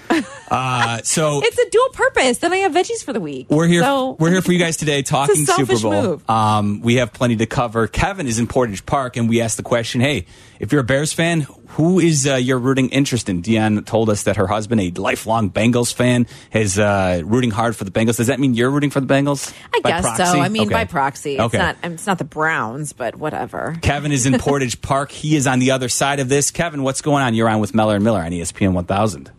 [0.49, 2.37] Uh, so it's a dual purpose.
[2.37, 3.47] Then I have veggies for the week.
[3.49, 3.81] we're here.
[3.81, 6.21] So, we're here for you guys today, talking Super Bowl.
[6.29, 7.87] Um, we have plenty to cover.
[7.87, 10.25] Kevin is in Portage Park, and we asked the question: Hey,
[10.59, 13.41] if you're a Bears fan, who is uh, your rooting interest in?
[13.41, 17.83] Dionne told us that her husband, a lifelong Bengals fan, is uh, rooting hard for
[17.83, 18.17] the Bengals.
[18.17, 19.53] Does that mean you're rooting for the Bengals?
[19.75, 20.23] I by guess proxy?
[20.25, 20.39] so.
[20.39, 20.73] I mean, Okay.
[20.73, 21.57] by proxy, it's Okay.
[21.57, 21.77] not.
[21.83, 23.77] It's not the Browns, but whatever.
[23.81, 25.11] Kevin is in Portage Park.
[25.11, 26.51] He is on the other side of this.
[26.51, 27.33] Kevin, what's going on?
[27.35, 29.31] You're on with Meller and Miller on ESPN 1000.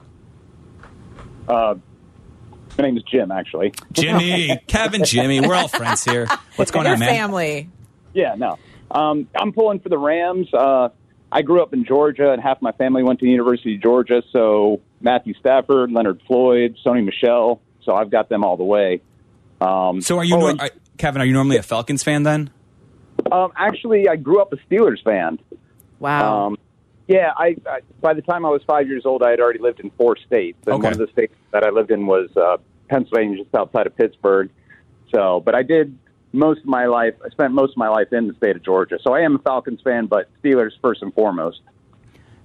[1.48, 1.74] Uh,
[2.76, 3.72] My name is Jim, actually.
[3.92, 6.26] Jimmy, Kevin, Jimmy, we're all friends here.
[6.56, 7.08] What's going Your on, man?
[7.08, 7.70] family.
[8.14, 8.58] Yeah, no.
[8.90, 10.52] Um, I'm pulling for the Rams.
[10.52, 10.88] Uh,
[11.30, 14.22] I grew up in Georgia, and half my family went to the University of Georgia.
[14.32, 17.60] So Matthew Stafford, Leonard Floyd, Sony Michel.
[17.84, 19.00] So I've got them all the way.
[19.60, 21.20] Um, So, are you, oh, nor- are- Kevin?
[21.22, 22.50] Are you normally a Falcons fan then?
[23.32, 25.38] um, actually, I grew up a Steelers fan.
[26.00, 26.46] Wow.
[26.46, 26.58] Um,
[27.08, 29.80] yeah, I, I by the time I was five years old, I had already lived
[29.80, 30.84] in four states, and Okay.
[30.84, 34.50] one of the states that I lived in was uh, Pennsylvania, just outside of Pittsburgh.
[35.14, 35.98] So, but I did
[36.32, 37.14] most of my life.
[37.24, 39.38] I spent most of my life in the state of Georgia, so I am a
[39.38, 41.60] Falcons fan, but Steelers first and foremost.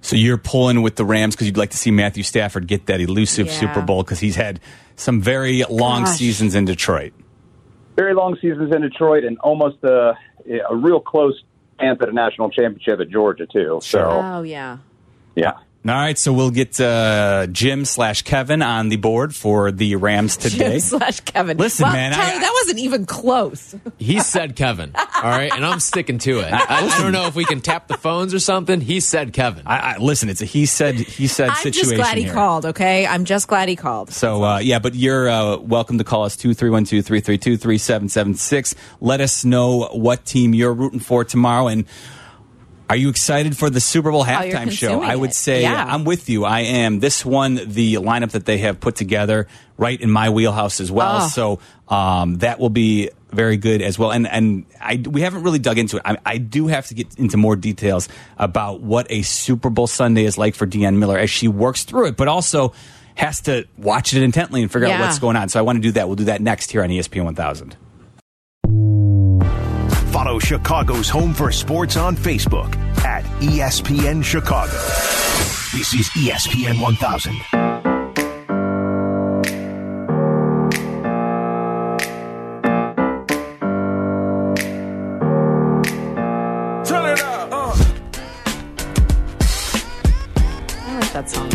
[0.00, 3.00] So you're pulling with the Rams because you'd like to see Matthew Stafford get that
[3.00, 3.52] elusive Yeah.
[3.52, 4.60] Super Bowl because he's had
[4.96, 6.18] some very long Gosh.
[6.18, 7.14] seasons in Detroit.
[7.96, 10.14] Very long seasons in Detroit, and almost a,
[10.68, 11.42] a real close
[11.80, 13.78] chance at a national championship at Georgia too.
[13.82, 14.78] So, oh yeah.
[15.34, 15.54] yeah.
[15.86, 20.38] All right, so we'll get uh, Jim slash Kevin on the board for the Rams
[20.38, 20.56] today.
[20.70, 21.58] Jim slash Kevin.
[21.58, 23.74] Listen, Well, man, I- Tyler, that wasn't even close.
[23.98, 24.92] He said Kevin.
[24.94, 26.52] All right, and I'm sticking to it.
[26.52, 28.80] I, I don't know if we can tap the phones or something.
[28.80, 29.62] He said Kevin.
[29.66, 31.66] I, I, listen, it's a he said he said situation.
[31.66, 32.32] I'm just glad he here.
[32.34, 32.66] called.
[32.66, 34.10] Okay, I'm just glad he called.
[34.12, 37.20] So uh, yeah, but you're uh, welcome to call us two three one two three
[37.20, 38.74] three two three seven seven six.
[39.00, 41.86] Let us know what team you're rooting for tomorrow, and
[42.88, 44.88] are you excited for the Super Bowl you're halftime show?
[44.88, 45.34] consuming I would it.
[45.34, 45.84] say Yeah.
[45.84, 46.44] I'm with you.
[46.44, 47.00] I am.
[47.00, 51.22] This one, the lineup that they have put together, right in my wheelhouse as well.
[51.22, 51.28] Oh.
[51.28, 54.12] So um, that will be very good as well.
[54.12, 56.02] And and I we haven't really dug into it.
[56.04, 60.24] I, I do have to get into more details about what a Super Bowl Sunday
[60.24, 62.72] is like for Dionne Miller as she works through it, but also
[63.16, 65.48] has to watch it intently and figure out what's going on.
[65.48, 66.08] So I want to do that.
[66.08, 67.76] We'll do that next here on ESPN 1000.
[70.24, 74.72] Follow Chicago's Home for Sports on Facebook at ESPN Chicago.
[75.76, 77.34] This is ESPN 1000.
[90.80, 91.50] I like that song.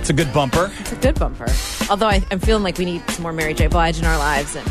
[0.00, 0.72] It's a good bumper.
[0.78, 1.48] It's a good bumper.
[1.90, 3.66] Although I, I'm feeling like we need some more Mary J.
[3.66, 4.66] Blige in our lives and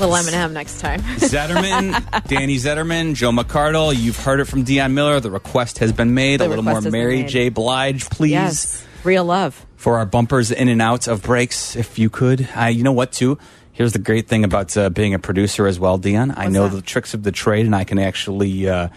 [0.00, 1.00] little Eminem next time.
[1.18, 3.94] Zetterman, Danny Zetterman, Joe McCardle.
[3.96, 5.20] You've heard it from Dionne Miller.
[5.20, 6.40] The request has been made.
[6.40, 7.24] The a little more request has been Mary.
[7.24, 7.48] J.
[7.48, 8.32] Blige, please.
[8.32, 9.64] yes, real love.
[9.76, 12.48] for our bumpers in and out of breaks, if you could.
[12.56, 13.38] Uh, you know what, too?
[13.72, 16.32] Here's the great thing about uh, being a producer as well, Dionne.
[16.36, 16.76] I know that?
[16.76, 18.88] the tricks of the trade, and I can actually uh,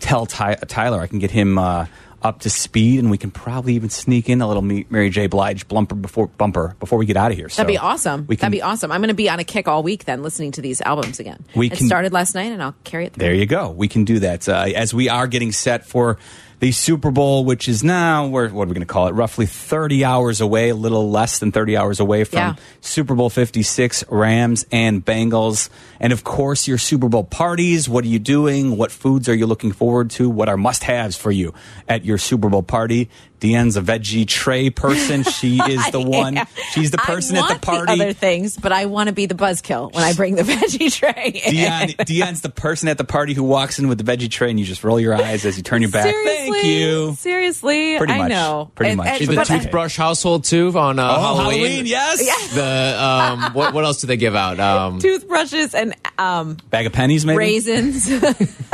[0.00, 1.00] tell Ty- Tyler.
[1.00, 1.86] I can get him uh,
[2.22, 5.26] up to speed, and we can probably even sneak in a little Mary J.
[5.28, 7.48] Blige bumper before bumper before we get out of here.
[7.48, 8.26] So That'd be awesome.
[8.26, 8.90] We can, That'd be awesome.
[8.90, 11.44] I'm going to be on a kick all week then, listening to these albums again.
[11.54, 13.12] We it can- started last night, and I'll carry it.
[13.14, 13.20] Through.
[13.24, 13.70] There you go.
[13.70, 16.18] We can do that uh, as we are getting set for
[16.60, 19.12] the Super Bowl, which is now we're, what are we going to call it?
[19.12, 22.54] Roughly 30 hours away, a little less than 30 hours away from Yeah.
[22.80, 25.68] Super Bowl 56, Rams and Bengals,
[26.00, 27.88] and of course your Super Bowl parties.
[27.88, 28.76] What are you doing?
[28.76, 30.28] What foods are you looking forward to?
[30.30, 31.54] What are must-haves for you
[31.88, 33.08] at your Super Bowl party?
[33.40, 35.22] Dionne's a veggie tray person.
[35.38, 36.34] She is the one.
[36.34, 36.46] Yeah.
[36.72, 37.92] She's the person I at the want party.
[37.92, 41.40] other things, but I want to be the buzzkill when I bring the veggie tray.
[41.46, 41.54] in.
[41.54, 44.58] Dionne, Dionne's the person at the party who walks in with the veggie tray, and
[44.58, 46.04] you just roll your eyes as you turn your back.
[46.10, 47.14] Seriously, Thank you.
[47.16, 48.28] Seriously, Pretty I much.
[48.30, 48.70] know.
[48.74, 49.06] Pretty And- much.
[49.06, 51.60] and- She's The but I- toothbrush household too on uh, Oh, Halloween.
[51.60, 52.54] Halloween, yes.
[52.54, 54.58] The um, what what else do they give out?
[54.68, 55.87] Um, toothbrushes and
[56.18, 57.38] um, Bag of pennies, maybe.
[57.38, 58.08] raisins.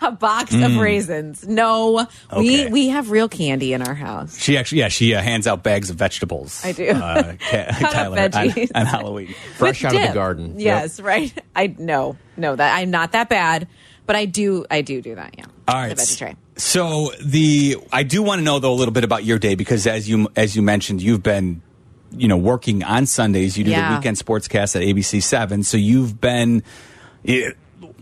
[0.00, 1.46] a box of raisins.
[1.46, 2.66] No, Okay.
[2.66, 4.38] we we have real candy in our house.
[4.38, 6.64] She actually, yeah, she uh, hands out bags of vegetables.
[6.64, 6.88] I do.
[6.88, 8.70] Uh, ca- Cut up Tyler, on, veggies.
[8.74, 9.34] on Halloween.
[9.56, 10.54] fresh With out of the garden.
[10.60, 11.32] Yes, right.
[11.54, 13.68] I no, no, that I'm not that bad,
[14.06, 15.34] but I do, I do do that.
[15.38, 15.44] Yeah.
[15.66, 15.88] All right.
[15.96, 16.36] The veggie tray.
[16.56, 19.86] So the I do want to know though a little bit about your day because
[19.86, 21.62] as you as you mentioned, you've been
[22.16, 23.56] you know working on Sundays.
[23.58, 23.96] You do the Yeah.
[23.96, 25.62] weekend sportscast at ABC Seven.
[25.62, 26.62] So you've been.
[27.26, 27.50] eh,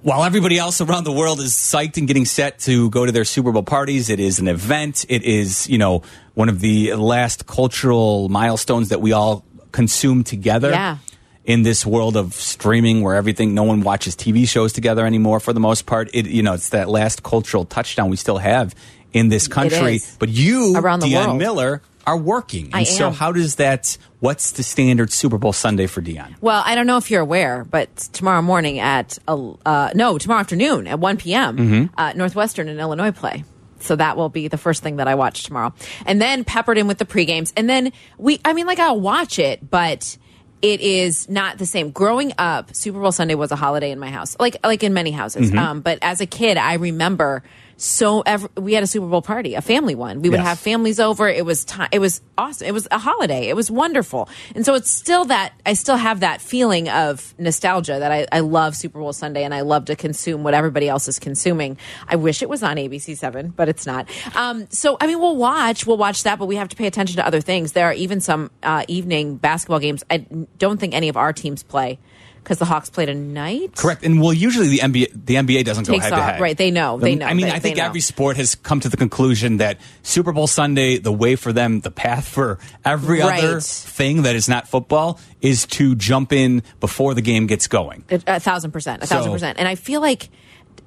[0.02, 3.24] while everybody else around the world is psyched and getting set to go to their
[3.24, 5.04] Super Bowl parties, it is an event.
[5.08, 6.02] It is, you know,
[6.34, 10.98] one of the last cultural milestones that we all consume together Yeah.
[11.44, 15.52] in this world of streaming where everything no one watches TV shows together anymore for
[15.52, 16.08] the most part.
[16.14, 18.74] It you know, it's that last cultural touchdown we still have
[19.12, 20.00] in this country.
[20.20, 21.38] But you, Around the Dionne world.
[21.38, 22.66] Miller, are working.
[22.66, 26.34] And I so how does that what's the standard Super Bowl Sunday for Dionne?
[26.40, 30.40] Well, I don't know if you're aware, but tomorrow morning at uh, uh, no, tomorrow
[30.40, 31.56] afternoon at 1 p.m.
[31.56, 31.94] Mm-hmm.
[31.98, 33.44] Uh, Northwestern and Illinois play.
[33.80, 35.74] So that will be the first thing that I watch tomorrow,
[36.06, 38.40] and then peppered in with the pre-games, and then we.
[38.42, 40.16] I mean, like I'll watch it, but
[40.62, 41.90] it is not the same.
[41.90, 45.10] Growing up, Super Bowl Sunday was a holiday in my house, like like in many
[45.10, 45.50] houses.
[45.50, 45.58] Mm-hmm.
[45.58, 47.42] Um, but as a kid, I remember
[47.78, 50.22] so ever, we had a Super Bowl party, a family one.
[50.22, 50.46] We would Yes.
[50.46, 51.28] have families over.
[51.28, 51.88] It was time.
[51.92, 52.66] It was awesome.
[52.66, 53.48] It was a holiday.
[53.48, 54.28] It was wonderful.
[54.54, 58.40] And so it's still that I still have that feeling of nostalgia that I, I
[58.40, 61.76] love Super Bowl Sunday and I love to consume what everybody else is consuming.
[62.08, 64.08] I wish it was on ABC Seven, but it's not.
[64.34, 65.86] Um, so I mean, we'll watch.
[65.86, 67.72] We'll watch that, but we have to pay attention to other things.
[67.72, 70.02] There are even some uh, evening basketball games.
[70.10, 70.18] I
[70.58, 71.98] don't think any of our teams play
[72.46, 73.74] because the Hawks played a night.
[73.74, 74.04] Correct.
[74.04, 76.40] And well, usually the NBA the NBA doesn't go Takes head to head.
[76.40, 76.96] Right, they know.
[76.96, 77.26] They know.
[77.26, 80.46] I mean, They- I think every sport has come to the conclusion that Super Bowl
[80.46, 85.18] Sunday, the way for them, the path for every other thing that is not football
[85.40, 88.04] is to jump in before the game gets going.
[88.10, 89.58] A, a thousand percent, a thousand percent.
[89.58, 90.28] And I feel like,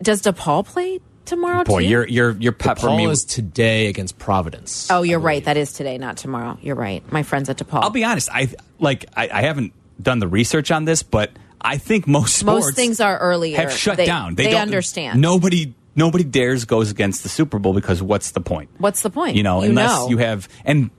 [0.01, 1.65] does DePaul play tomorrow?
[1.65, 1.89] Boy, too?
[1.89, 3.05] you're you're you're pepper me.
[3.05, 4.89] is today against Providence.
[4.89, 5.43] Oh, you're right.
[5.43, 6.57] That is today, not tomorrow.
[6.61, 7.03] You're right.
[7.11, 7.83] My friends at DePaul.
[7.83, 8.29] I'll be honest.
[8.31, 8.47] I
[8.79, 9.07] like.
[9.17, 12.99] I, I haven't done the research on this, but I think most sports Most things
[13.01, 13.57] are earlier.
[13.57, 14.35] have shut They- down.
[14.35, 15.19] they don't understand.
[15.21, 18.69] Nobody nobody dares goes against the Super Bowl because what's the point?
[18.77, 19.35] What's the point?
[19.35, 20.09] You know, You unless know.
[20.09, 20.89] you have and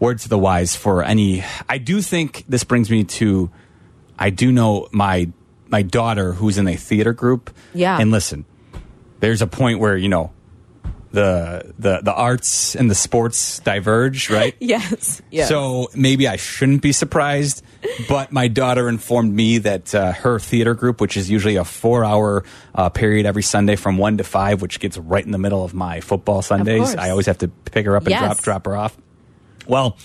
[0.00, 1.44] words to the wise for any.
[1.68, 3.50] I do think this brings me to.
[4.18, 5.28] I do know my
[5.68, 7.50] my daughter who's in a theater group.
[7.72, 7.98] Yeah.
[8.00, 8.44] and listen,
[9.20, 10.32] there's a point where you know.
[11.12, 14.54] The, the the arts and the sports diverge, right?
[14.60, 15.20] Yes.
[15.32, 15.48] Yes.
[15.48, 17.64] So maybe I shouldn't be surprised,
[18.08, 22.44] but my daughter informed me that uh, her theater group, which is usually a four-hour
[22.74, 25.72] uh, period every Sunday from one to five, which gets right in the middle of
[25.74, 26.94] my football Sundays.
[26.96, 28.20] I always have to pick her up and Yes.
[28.20, 28.96] drop drop her off.
[29.66, 29.96] Well,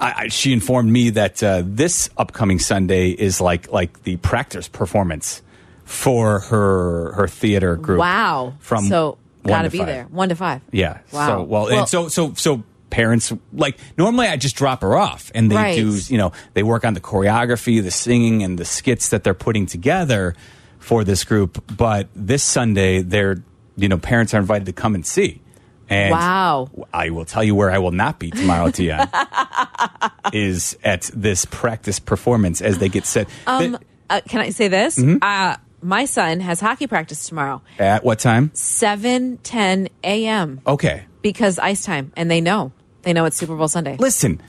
[0.00, 4.68] I, I, she informed me that uh, this upcoming Sunday is like like the practice
[4.68, 5.42] performance
[5.84, 7.98] for her her theater group.
[7.98, 8.54] wow.
[8.60, 9.86] From so gotta to be five.
[9.86, 10.04] there.
[10.04, 10.60] One to five.
[10.70, 10.98] Yeah.
[11.12, 11.26] Wow.
[11.26, 15.30] So well, Well- and so so so parents like normally I just drop her off
[15.34, 15.76] and they Right.
[15.76, 19.34] do you know they work on the choreography, the singing, and the skits that they're
[19.34, 20.34] putting together
[20.78, 21.62] for this group.
[21.76, 23.42] But this Sunday, they're
[23.76, 25.42] you know parents are invited to come and see.
[25.90, 26.68] And Wow.
[26.92, 29.08] I will tell you where I will not be tomorrow, TN,
[30.32, 33.28] is at this practice performance as they get set.
[33.46, 34.98] Um, The- uh, can I say this?
[34.98, 35.18] Mm-hmm.
[35.22, 38.50] Uh, my son has hockey practice tomorrow, at what time?
[38.54, 40.60] seven ten a.m.
[40.66, 41.04] Okay.
[41.22, 42.72] because ice time, and they know
[43.08, 43.96] they know it's Super Bowl Sunday.
[43.98, 44.42] listen,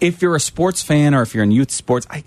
[0.00, 2.24] if you're a sports fan or if you're in youth sports, I,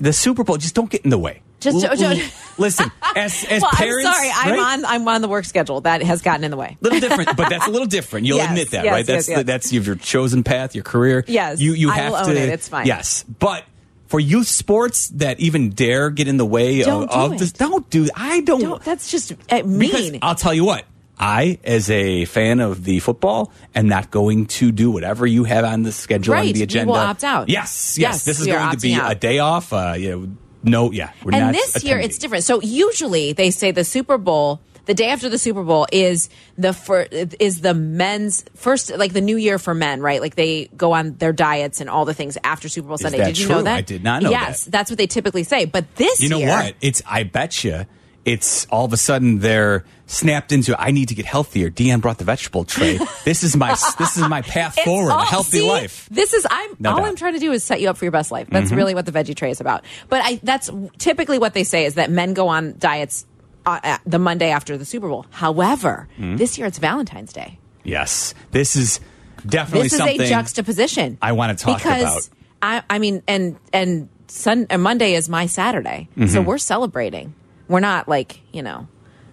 [0.00, 1.42] the Super Bowl just don't get in the way.
[1.60, 2.18] Just- L- l-
[2.58, 4.78] listen, as as well, parents, I'm sorry, I'm right?
[4.78, 6.76] on I'm on the work schedule that has gotten in the way.
[6.80, 8.26] little different, but that's a little different.
[8.26, 9.06] You'll Yes, admit that, yes, right?
[9.06, 9.38] That's yes.
[9.38, 11.24] The, that's your chosen path, your career.
[11.26, 12.30] Yes, you you have to.
[12.32, 12.48] it.
[12.50, 12.86] It's fine.
[12.86, 13.64] Yes, but
[14.06, 17.52] for youth sports that even dare get in the way Don't of, do of this,
[17.52, 18.08] don't do.
[18.14, 18.60] I don't.
[18.60, 19.66] Don't, that's just uh, because
[20.12, 20.18] mean.
[20.22, 20.84] I'll tell you what.
[21.18, 25.64] I, as a fan of the football, am not going to do whatever you have
[25.64, 26.92] on the schedule Right, on the we agenda.
[26.92, 27.48] will opt out.
[27.48, 28.16] Yes, yes.
[28.16, 29.12] Yes, this is going to be out.
[29.12, 29.72] a day off.
[29.72, 32.44] Uh, you know, no, yeah, we're and this year it's different.
[32.44, 36.72] So usually they say the Super Bowl, the day after the Super Bowl is the
[36.72, 40.20] fir- is the men's first like the new year for men, right?
[40.20, 43.18] Like they go on their diets and all the things after Super Bowl Sunday.
[43.18, 43.54] that did you true?
[43.56, 43.76] know that?
[43.76, 44.70] I did not know Yes, that.
[44.72, 45.64] that's what they typically say.
[45.64, 46.74] But this You know year, what?
[46.80, 47.86] It's I bet you.
[48.26, 50.78] It's all of a sudden they're snapped into.
[50.78, 51.70] I need to get healthier.
[51.70, 52.98] Dionne brought the vegetable tray.
[53.24, 55.12] this is my this is my path forward.
[55.12, 56.08] all- a healthy see, life.
[56.10, 57.06] This is I'm No all doubt.
[57.06, 58.48] I'm trying to do is set you up for your best life.
[58.50, 59.84] That's really what the veggie tray is about.
[60.08, 63.24] But I that's typically what they say is that men go on diets
[63.64, 65.24] uh, uh, the Monday after the Super Bowl.
[65.30, 66.36] However, Mm-hmm.
[66.36, 67.58] this year it's Valentine's Day.
[67.84, 68.98] Yes, this is
[69.46, 71.18] definitely This is something a juxtaposition.
[71.22, 72.28] I wanna talk because about.
[72.60, 76.44] I, I mean, and and Sun uh, Monday is my Saturday, so Mm-hmm.
[76.44, 77.34] we're celebrating.
[77.68, 78.88] We're not like you know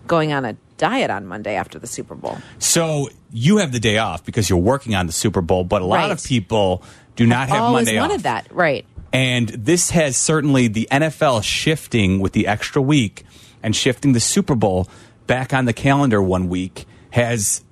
[0.08, 2.38] going on a diet on Monday after the Super Bowl.
[2.60, 5.86] So you have the day off because you're working on the Super Bowl, but a
[5.86, 6.12] lot Right.
[6.12, 6.84] of people
[7.16, 8.24] do not have Always Monday wanted off.
[8.24, 8.86] that, right?
[9.14, 13.24] And this has certainly the NFL shifting with the extra week
[13.62, 14.90] and shifting the Super Bowl
[15.28, 17.64] back on the calendar one week has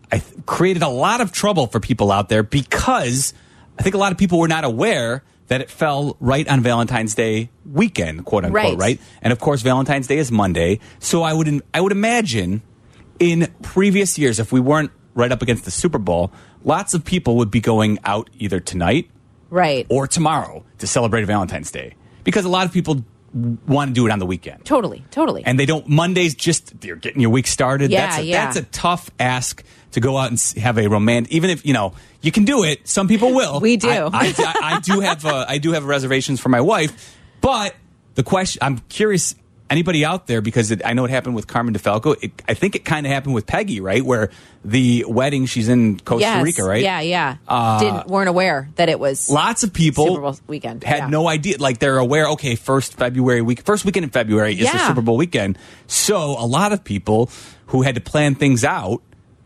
[0.45, 3.33] created a lot of trouble for people out there because
[3.79, 7.13] I think a lot of people were not aware that it fell right on Valentine's
[7.13, 8.77] Day weekend, quote unquote, Right.
[8.77, 9.01] right?
[9.21, 10.79] And of course, Valentine's Day is Monday.
[10.99, 12.61] So I would I would imagine
[13.19, 16.31] in previous years, if we weren't right up against the Super Bowl,
[16.63, 19.09] lots of people would be going out either tonight
[19.49, 19.85] Right.
[19.89, 23.03] or tomorrow to celebrate Valentine's Day because a lot of people
[23.67, 24.63] want to do it on the weekend.
[24.63, 25.43] Totally, totally.
[25.45, 25.85] And they don't.
[25.89, 27.91] Mondays just you're getting your week started.
[27.91, 28.45] Yeah, that's a, yeah.
[28.45, 31.31] that's a tough ask to go out and have a romantic.
[31.33, 33.59] Even if you know you can do it, some people will.
[33.59, 33.89] We do.
[33.89, 37.75] I, I, I- I do have uh, I do have reservations for my wife, but
[38.15, 39.35] the question I'm curious.
[39.69, 42.21] Anybody out there because it, I know it happened with Carmen DeFalco.
[42.21, 44.03] It, I think it kind of happened with Peggy, right?
[44.03, 44.29] Where
[44.65, 46.43] the wedding, she's in Costa yes.
[46.43, 46.83] Rica, right?
[46.83, 47.37] Yeah, yeah.
[47.47, 51.07] Uh, Didn't weren't aware that it was Lots of people Super Bowl weekend, had yeah.
[51.07, 51.55] no idea.
[51.57, 52.27] Like they're aware.
[52.31, 54.87] Okay, first February week, first weekend in February is the Yeah.
[54.89, 55.57] Super Bowl weekend.
[55.87, 57.29] So a lot of people
[57.67, 59.01] who had to plan things out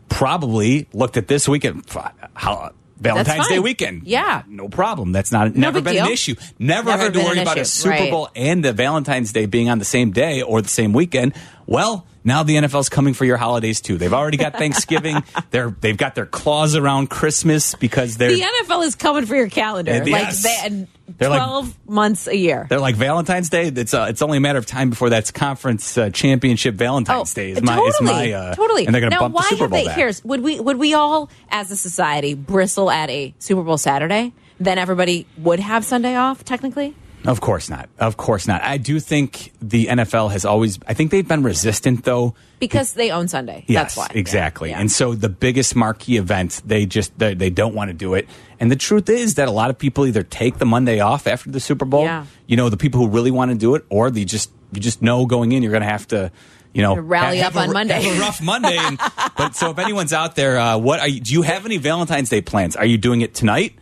[0.08, 1.84] probably looked at this weekend.
[1.94, 4.42] Uh, how, Valentine's Day weekend, Yeah.
[4.48, 5.12] no problem.
[5.12, 6.34] That's not never big been an issue.
[6.58, 7.64] Never, Never had to worry about a.
[7.66, 8.10] Super Right.
[8.10, 11.34] Bowl and the Valentine's Day being on the same day or the same weekend.
[11.66, 13.96] Well, now the NFL's coming for your holidays too.
[13.96, 15.22] They've already got Thanksgiving.
[15.50, 19.48] they're they've got their claws around Christmas because they're the NFL is coming for your
[19.48, 19.92] calendar.
[19.92, 20.42] Like yes.
[20.42, 20.86] they,
[21.16, 22.66] They're like- twelve months a year.
[22.68, 23.68] They're like Valentine's Day.
[23.68, 27.52] It's uh, it's only a matter of time before that's conference uh, championship Valentine's Day.
[27.52, 28.86] Is my totally, is my uh, totally.
[28.86, 29.96] and they're going to now, bump why the Super have they, back.
[29.96, 34.32] Here's would we would we all as a society bristle at a Super Bowl Saturday?
[34.58, 36.96] Then everybody would have Sunday off technically.
[37.26, 37.88] Of course not.
[37.98, 38.62] Of course not.
[38.62, 40.78] I do think the NFL has always.
[40.86, 42.34] I think they've been resistant though.
[42.58, 43.64] Because they own Sunday.
[43.66, 44.18] Yes, That's why.
[44.18, 44.70] exactly.
[44.70, 44.80] Yeah.
[44.80, 48.28] And so the biggest marquee event, they just they, they don't want to do it.
[48.58, 51.50] And the truth is that a lot of people either take the Monday off after
[51.50, 52.04] the Super Bowl.
[52.04, 52.26] Yeah.
[52.46, 55.02] You know, the people who really want to do it, or they just you just
[55.02, 56.30] know going in you're going to have to.
[56.72, 58.02] You know, Rally have- up have on a, Monday.
[58.02, 58.76] Have a rough Monday.
[58.76, 58.98] And,
[59.38, 62.28] but so if anyone's out there, uh, what are you, do you have any Valentine's
[62.28, 62.76] Day plans?
[62.76, 63.74] Are you doing it tonight?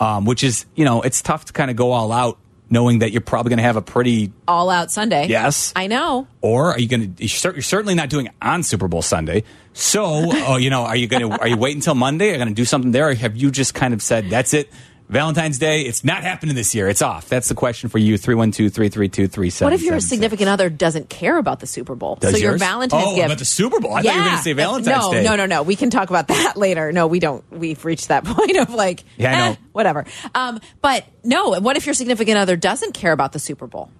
[0.00, 2.38] Um, which is, you know, it's tough to kind of go all out
[2.70, 5.26] knowing that you're probably going to have a pretty all out Sunday.
[5.28, 5.72] Yes.
[5.74, 6.26] I know.
[6.40, 7.24] or are you going to?
[7.24, 9.44] You're certainly not doing it on Super Bowl Sunday.
[9.72, 11.40] So, oh, you know, are you going to?
[11.40, 12.28] Are you waiting until Monday?
[12.30, 13.08] Are you going to do something there?
[13.08, 14.70] Or have you just kind of said that's it?
[15.08, 16.88] Valentine's Day, it's not happening this year.
[16.88, 17.28] It's off.
[17.28, 18.18] That's the question for you.
[18.18, 22.16] 312 332 What if your significant other doesn't care about the Super Bowl?
[22.16, 22.60] Does so your yours?
[22.60, 23.26] Valentine's Oh, gift.
[23.26, 23.94] about the Super Bowl.
[23.94, 25.24] I thought you were gonna say Valentine's no, Day.
[25.24, 25.62] No, no, no.
[25.62, 26.92] We can talk about that later.
[26.92, 27.42] No, we don't.
[27.50, 30.04] We've reached that point of like, Yeah, eh, whatever.
[30.34, 33.90] Um, but no, what if your significant other doesn't care about the Super Bowl?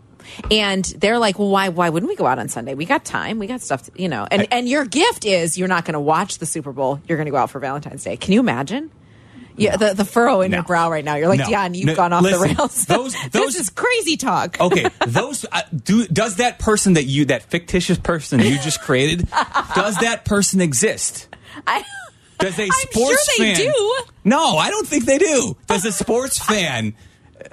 [0.50, 1.70] And they're like, well, why?
[1.70, 2.74] Why wouldn't we go out on Sunday?
[2.74, 3.38] We got time.
[3.38, 3.84] We got stuff.
[3.84, 4.26] To, you know.
[4.30, 7.00] And and your gift is you're not going to watch the Super Bowl.
[7.08, 8.18] You're going to go out for Valentine's Day.
[8.18, 8.90] Can you imagine?
[9.58, 10.58] Yeah, the, the furrow in No.
[10.58, 11.16] your brow right now.
[11.16, 11.46] You're like, No.
[11.46, 12.84] Dionne, you've No, gone off listen, the rails.
[12.86, 14.60] those- those- this is crazy talk.
[14.60, 16.06] Okay, those uh, do.
[16.06, 19.28] Does that person that you, that fictitious person you just created,
[19.74, 21.28] does that person exist?
[21.66, 21.82] I,
[22.38, 23.72] Does a I'm sports sure they fan?
[23.72, 23.98] do.
[24.24, 25.56] No, I don't think they do.
[25.66, 26.94] Does a sports fan?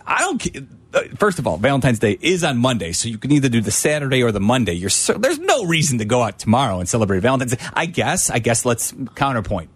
[0.05, 0.57] I don't.
[0.93, 3.71] uh, First of all, Valentine's Day is on Monday, so you can either do the
[3.71, 4.73] Saturday or the Monday.
[4.73, 7.63] You're so, there's no reason to go out tomorrow and celebrate Valentine's Day.
[7.73, 8.29] I guess.
[8.29, 9.69] I guess let's counterpoint.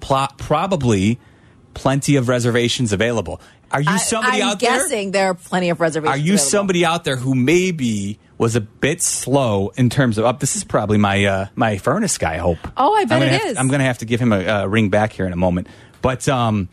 [0.00, 1.18] Pl- probably
[1.74, 3.40] plenty of reservations available.
[3.70, 4.70] Are you somebody I'm out there?
[4.78, 6.14] guessing there are plenty of reservations.
[6.14, 6.50] Are you available.
[6.50, 10.26] somebody out there who maybe was a bit slow in terms of?
[10.26, 12.34] Up, this is probably my uh, my furnace guy.
[12.34, 12.58] I hope.
[12.76, 13.56] Oh, I bet I'm it have- is.
[13.56, 15.68] I'm going to have to give him a, a ring back here in a moment.
[16.02, 16.68] But um,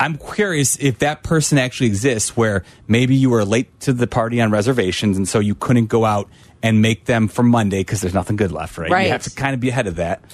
[0.00, 4.40] I'm curious if that person actually exists, where maybe you were late to the party
[4.40, 6.28] on reservations, and so you couldn't go out
[6.62, 8.90] and make them for Monday because there's nothing good left, right?
[8.90, 9.06] Right.
[9.06, 10.24] You have to kind of be ahead of that,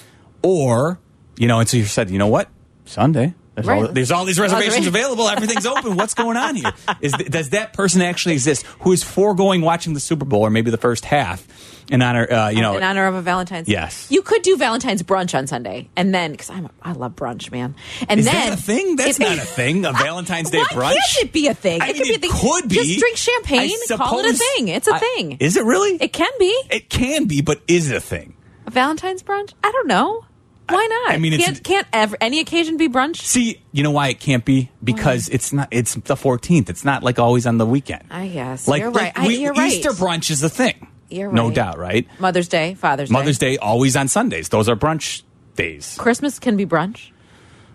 [0.41, 0.99] or
[1.37, 2.49] you know, and so you said, you know what,
[2.89, 3.33] Sunday.
[3.55, 3.93] There's, all, Right.
[3.93, 5.27] there's all these reservations available.
[5.27, 5.97] Everything's open.
[5.97, 6.71] What's going on here?
[7.01, 10.49] Is th- does that person actually exist who is foregoing watching the Super Bowl or
[10.49, 11.45] maybe the first half
[11.89, 12.25] in honor?
[12.31, 13.67] Uh, you know, in honor of a Valentine's.
[13.67, 14.07] Yes.
[14.09, 17.75] you could do Valentine's brunch on Sunday, and then because I'm I love brunch, man.
[18.07, 18.95] And is then that a thing?
[18.95, 19.83] That's it- not a thing.
[19.85, 20.93] A Valentine's Day Why brunch.
[20.93, 21.81] can't it be a thing?
[21.81, 22.39] I it mean, could be a thing.
[22.49, 22.75] could be.
[22.75, 23.71] Just drink champagne.
[23.91, 24.69] I Call it a thing.
[24.69, 25.31] It's a I- thing.
[25.41, 25.97] Is it really?
[25.99, 28.35] It can be It can be, but is it a thing?
[28.65, 29.51] a Valentine's brunch.
[29.65, 30.23] I don't know.
[30.69, 31.15] Why not?
[31.15, 33.17] I mean, it's- can't can't ever any occasion be brunch?
[33.21, 34.69] See, you know why it can't be?
[34.83, 35.67] Because it's not.
[35.71, 36.69] It's the 14th.
[36.69, 38.03] It's not like always on the weekend.
[38.11, 39.25] I guess Like, you're like right.
[39.25, 39.71] I- you're right.
[39.73, 40.87] Easter brunch is the thing.
[41.09, 41.55] You're No right.
[41.55, 42.07] doubt, right?
[42.19, 44.49] Mother's Day, Father's Day, Mother's Day always on Sundays.
[44.49, 45.23] Those are brunch
[45.55, 45.95] days.
[45.97, 47.09] Christmas can be brunch.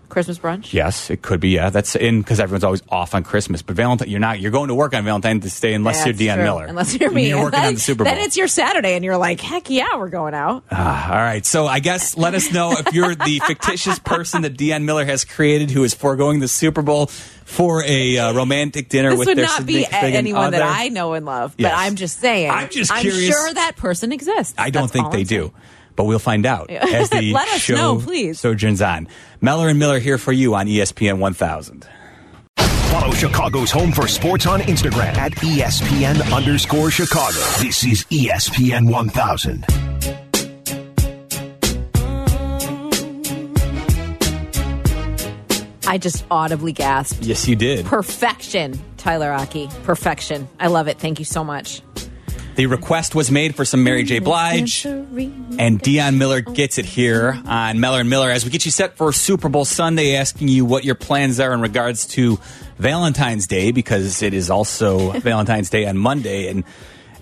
[0.09, 0.73] Christmas brunch.
[0.73, 1.49] Yes, it could be.
[1.49, 3.61] Yeah, that's in because everyone's always off on Christmas.
[3.61, 4.39] But Valentine, you're not.
[4.39, 6.43] You're going to work on Valentine's Day unless That's you're Dionne true.
[6.43, 6.65] Miller.
[6.65, 7.29] Unless you're me.
[7.29, 8.13] You're working then, on the Super Bowl.
[8.13, 10.63] Then it's your Saturday, and you're like, heck yeah, we're going out.
[10.71, 11.45] Ah, all right.
[11.45, 15.25] So I guess let us know if you're the fictitious person that Dionne Miller has
[15.25, 19.37] created who is foregoing the Super Bowl for a uh, romantic dinner this with would
[19.37, 20.61] their not be anyone that.
[20.63, 21.73] I know and love, but Yes.
[21.75, 22.49] I'm just saying.
[22.49, 23.25] I'm just curious.
[23.27, 24.55] I'm sure that person exists.
[24.57, 25.39] I don't That's think they I'm do.
[25.39, 25.53] saying.
[25.95, 28.39] But we'll find out as the Let us show know, please.
[28.39, 29.07] sojourns on.
[29.41, 31.87] Meller and Miller here for you on ESPN 1000.
[32.57, 37.39] Follow Chicago's home for sports on Instagram at ESPN underscore Chicago.
[37.59, 39.65] This is ESPN 1000.
[45.87, 47.23] I just audibly gasped.
[47.23, 47.85] Yes, you did.
[47.85, 49.69] Perfection, Tyler Aki.
[49.83, 50.47] Perfection.
[50.59, 50.97] I love it.
[50.99, 51.81] Thank you so much.
[52.55, 54.19] The request was made for some Mary J.
[54.19, 58.71] Blige, and Dionne Meller gets it here on Miller and Miller as we get you
[58.71, 62.39] set for Super Bowl Sunday, asking you what your plans are in regards to
[62.77, 66.63] Valentine's Day because it is also Valentine's Day on Monday, and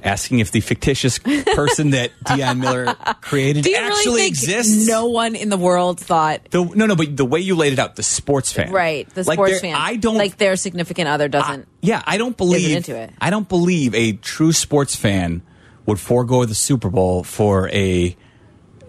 [0.04, 4.88] asking if the fictitious person that Dionne Miller created Do actually really exists.
[4.88, 7.80] no one in the world thought The, no, no, but the way you laid it
[7.80, 9.10] out, the sports fan, right?
[9.14, 11.68] The Like, sports fan, I don't like their significant other doesn't.
[11.82, 13.12] yeah, I don't believe into it.
[13.22, 15.42] I don't believe a true sports fan
[15.86, 18.16] would forego the Super Bowl for a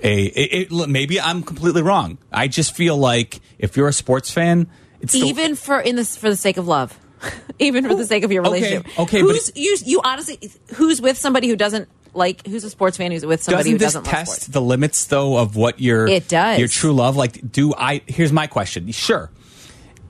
[0.02, 0.24] a.
[0.24, 2.18] It, it- maybe I'm completely wrong.
[2.32, 4.68] I just feel like if you're a sports fan,
[5.00, 6.98] it's the- even for in this for the sake of love,
[7.58, 8.86] even for the sake of your relationship.
[8.98, 9.76] okay, but who's you?
[9.84, 10.38] You honestly,
[10.74, 12.46] who's with somebody who doesn't like?
[12.46, 15.56] Who's a sports fan who's with somebody doesn't who doesn't test the limits though of
[15.56, 16.58] what your It does.
[16.58, 19.30] your true love like do i here's my question sure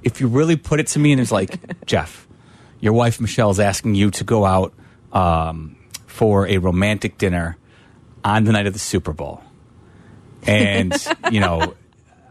[0.02, 2.26] if you really put it to me and it's like jeff
[2.80, 4.74] your wife michelle is asking you to go out
[5.12, 7.56] um, for a romantic dinner
[8.22, 9.42] on the night of the super bowl
[10.46, 10.94] and
[11.30, 11.74] you know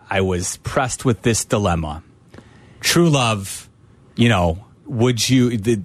[0.10, 2.04] i was pressed with this dilemma
[2.80, 3.68] true love
[4.16, 5.82] you know would you the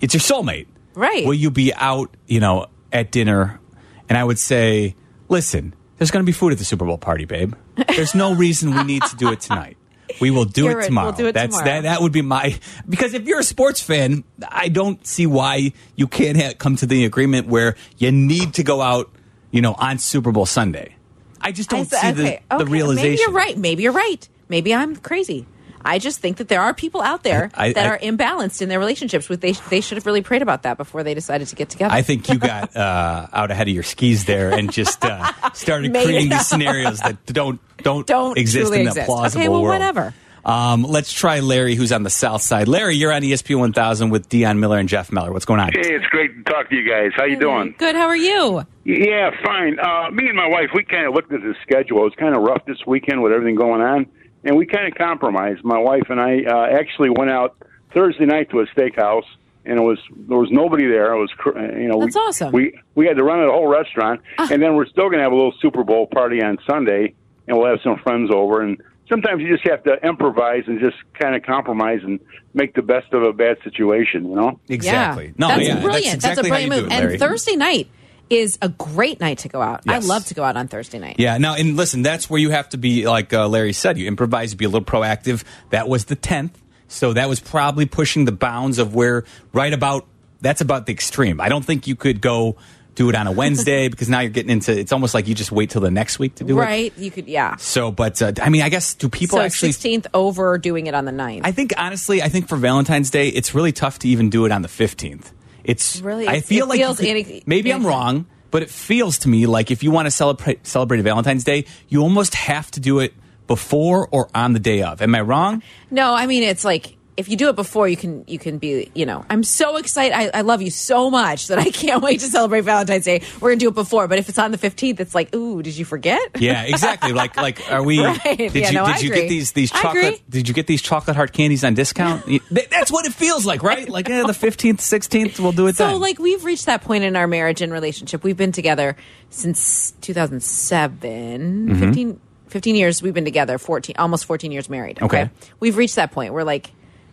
[0.00, 1.24] it's your soulmate Right.
[1.24, 3.60] will you be out you know at dinner
[4.08, 4.94] and i would say
[5.28, 7.54] listen there's going to be food at the super bowl party babe
[7.94, 9.76] there's no reason we need to do it tonight
[10.20, 10.84] we will do You're it right.
[10.86, 11.82] tomorrow We'll do it that's tomorrow.
[11.82, 12.58] that that would be my
[12.88, 16.86] because if you're a sports fan i don't see why you can't ha- come to
[16.86, 19.10] the agreement where you need to go out
[19.52, 20.96] you know on super bowl sunday
[21.40, 23.56] i just don't I see said- the, okay, the realization Maybe you're right.
[23.56, 24.28] Maybe you're right.
[24.48, 25.46] Maybe I'm crazy.
[25.84, 28.68] I just think that there are people out there I- that I- are imbalanced in
[28.68, 29.28] their relationships.
[29.28, 31.94] With they they should have really prayed about that before they decided to get together.
[31.94, 35.92] I think you got uh, out ahead of your skis there and just uh, started
[35.92, 39.06] Made creating these scenarios that don't don't, Don't exist in a exist.
[39.06, 39.74] plausible Okay, well, world.
[39.74, 40.14] whatever.
[40.42, 42.66] Um, let's try Larry, who's on the south side.
[42.66, 45.32] Larry, you're on ESP 1000 with Dionne Miller and Jeff Meller.
[45.34, 45.68] What's going on?
[45.72, 47.10] Hey, it's great to talk to you guys.
[47.14, 47.74] How you doing?
[47.76, 47.94] Good.
[47.94, 48.64] How are you?
[48.84, 49.78] Yeah, fine.
[49.78, 51.98] Uh, me and my wife, we kind of looked at the schedule.
[52.00, 54.06] It was kind of rough this weekend with everything going on,
[54.44, 55.64] and we kind of compromised.
[55.64, 57.56] My wife and I uh, actually went out
[57.94, 59.24] Thursday night to a steakhouse,
[59.64, 61.12] and it was there was nobody there.
[61.12, 62.52] It was uh, you know That's we, awesome.
[62.52, 65.32] We we had to run a whole restaurant, and then we're still going to have
[65.32, 67.14] a little Super Bowl party on Sunday,
[67.46, 68.80] and we'll have some friends over and.
[69.10, 72.20] sometimes you just have to improvise and just kind of compromise and
[72.54, 74.28] make the best of a bad situation.
[74.28, 74.60] You know.
[74.68, 75.26] Exactly.
[75.26, 75.32] Yeah.
[75.36, 76.22] No, that's yeah, brilliant.
[76.22, 76.92] That's, exactly a brilliant do move.
[76.92, 77.90] it, and Thursday night
[78.30, 79.82] is a great night to go out.
[79.84, 80.04] Yes.
[80.04, 81.16] I love to go out on Thursday night.
[81.18, 83.98] Yeah, now and listen, that's where you have to be like uh, Larry said.
[83.98, 85.44] You improvise, be a little proactive.
[85.70, 86.58] That was the tenth,
[86.88, 90.06] so that was probably pushing the bounds of where right about
[90.40, 91.40] that's about the extreme.
[91.40, 92.56] I don't think you could go
[92.94, 95.52] do it on a Wednesday because now you're getting into it's almost like you just
[95.52, 96.62] wait till the next week to do it.
[96.62, 96.92] Right?
[96.96, 97.56] You could, yeah.
[97.56, 99.70] So, but uh, I mean, I guess do people so actually?
[99.70, 101.40] 16th over doing it on the 9th.
[101.44, 104.52] I think honestly, I think for Valentine's Day, it's really tough to even do it
[104.52, 105.32] on the fifteenth.
[105.70, 106.26] It's Really?
[106.28, 109.70] I feel like feels could- any- maybe I'm wrong, but it feels to me like
[109.70, 113.14] if you want to celebrate celebrate Valentine's Day, you almost have to do it
[113.46, 115.00] before or on the day of.
[115.02, 115.62] Am I wrong?
[115.90, 118.90] No, I mean it's like if you do it before, you can you can be
[118.94, 120.16] you know I'm so excited.
[120.16, 123.22] I, I love you so much that I can't wait to celebrate Valentine's Day.
[123.40, 125.76] We're gonna do it before, but if it's on the 15th, it's like ooh, did
[125.76, 126.20] you forget?
[126.40, 127.12] Yeah, exactly.
[127.12, 128.00] like like are we?
[128.04, 128.36] Right.
[128.38, 129.20] Did Yeah, you no, did I you agree.
[129.22, 130.22] get these these chocolate?
[130.28, 132.24] Did you get these chocolate heart candies on discount?
[132.50, 133.88] That's what it feels like, right?
[133.88, 135.88] Like yeah, the fifteenth, sixteenth, we'll do it then.
[135.88, 136.00] So then.
[136.00, 138.24] like we've reached that point in our marriage and relationship.
[138.24, 138.96] We've been together
[139.30, 141.68] since 2007.
[141.68, 141.78] Mm-hmm.
[141.80, 143.58] 15, 15 years we've been together.
[143.58, 145.00] 14 almost 14 years married.
[145.02, 145.22] Okay.
[145.22, 145.30] Okay.
[145.60, 146.70] We've reached that point where like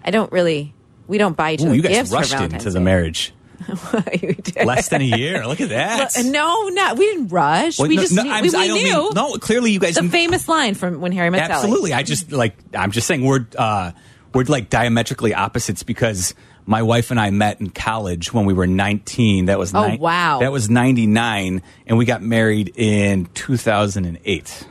[0.08, 0.74] I don't really
[1.08, 2.84] we don't buy each Ooh, other you guys gifts for rushed Valentine's into the Day.
[2.86, 3.34] marriage.
[4.22, 4.66] You did.
[4.66, 5.46] Less than a year.
[5.46, 6.12] Look at that.
[6.24, 7.78] No, not we didn't rush.
[7.80, 9.72] Well, we no, just no, knew, I'm- we, we I don't knew mean- no, clearly
[9.72, 11.54] you guys the famous line from when Harry met Sally.
[11.54, 11.94] Absolutely.
[11.94, 13.92] I just like I'm just saying we're uh,
[14.34, 16.34] we're like diametrically opposites because
[16.66, 19.46] my wife and I met in college when we were 19.
[19.46, 20.40] That was Oh, wow.
[20.40, 24.68] That was 99, and we got married in 2008.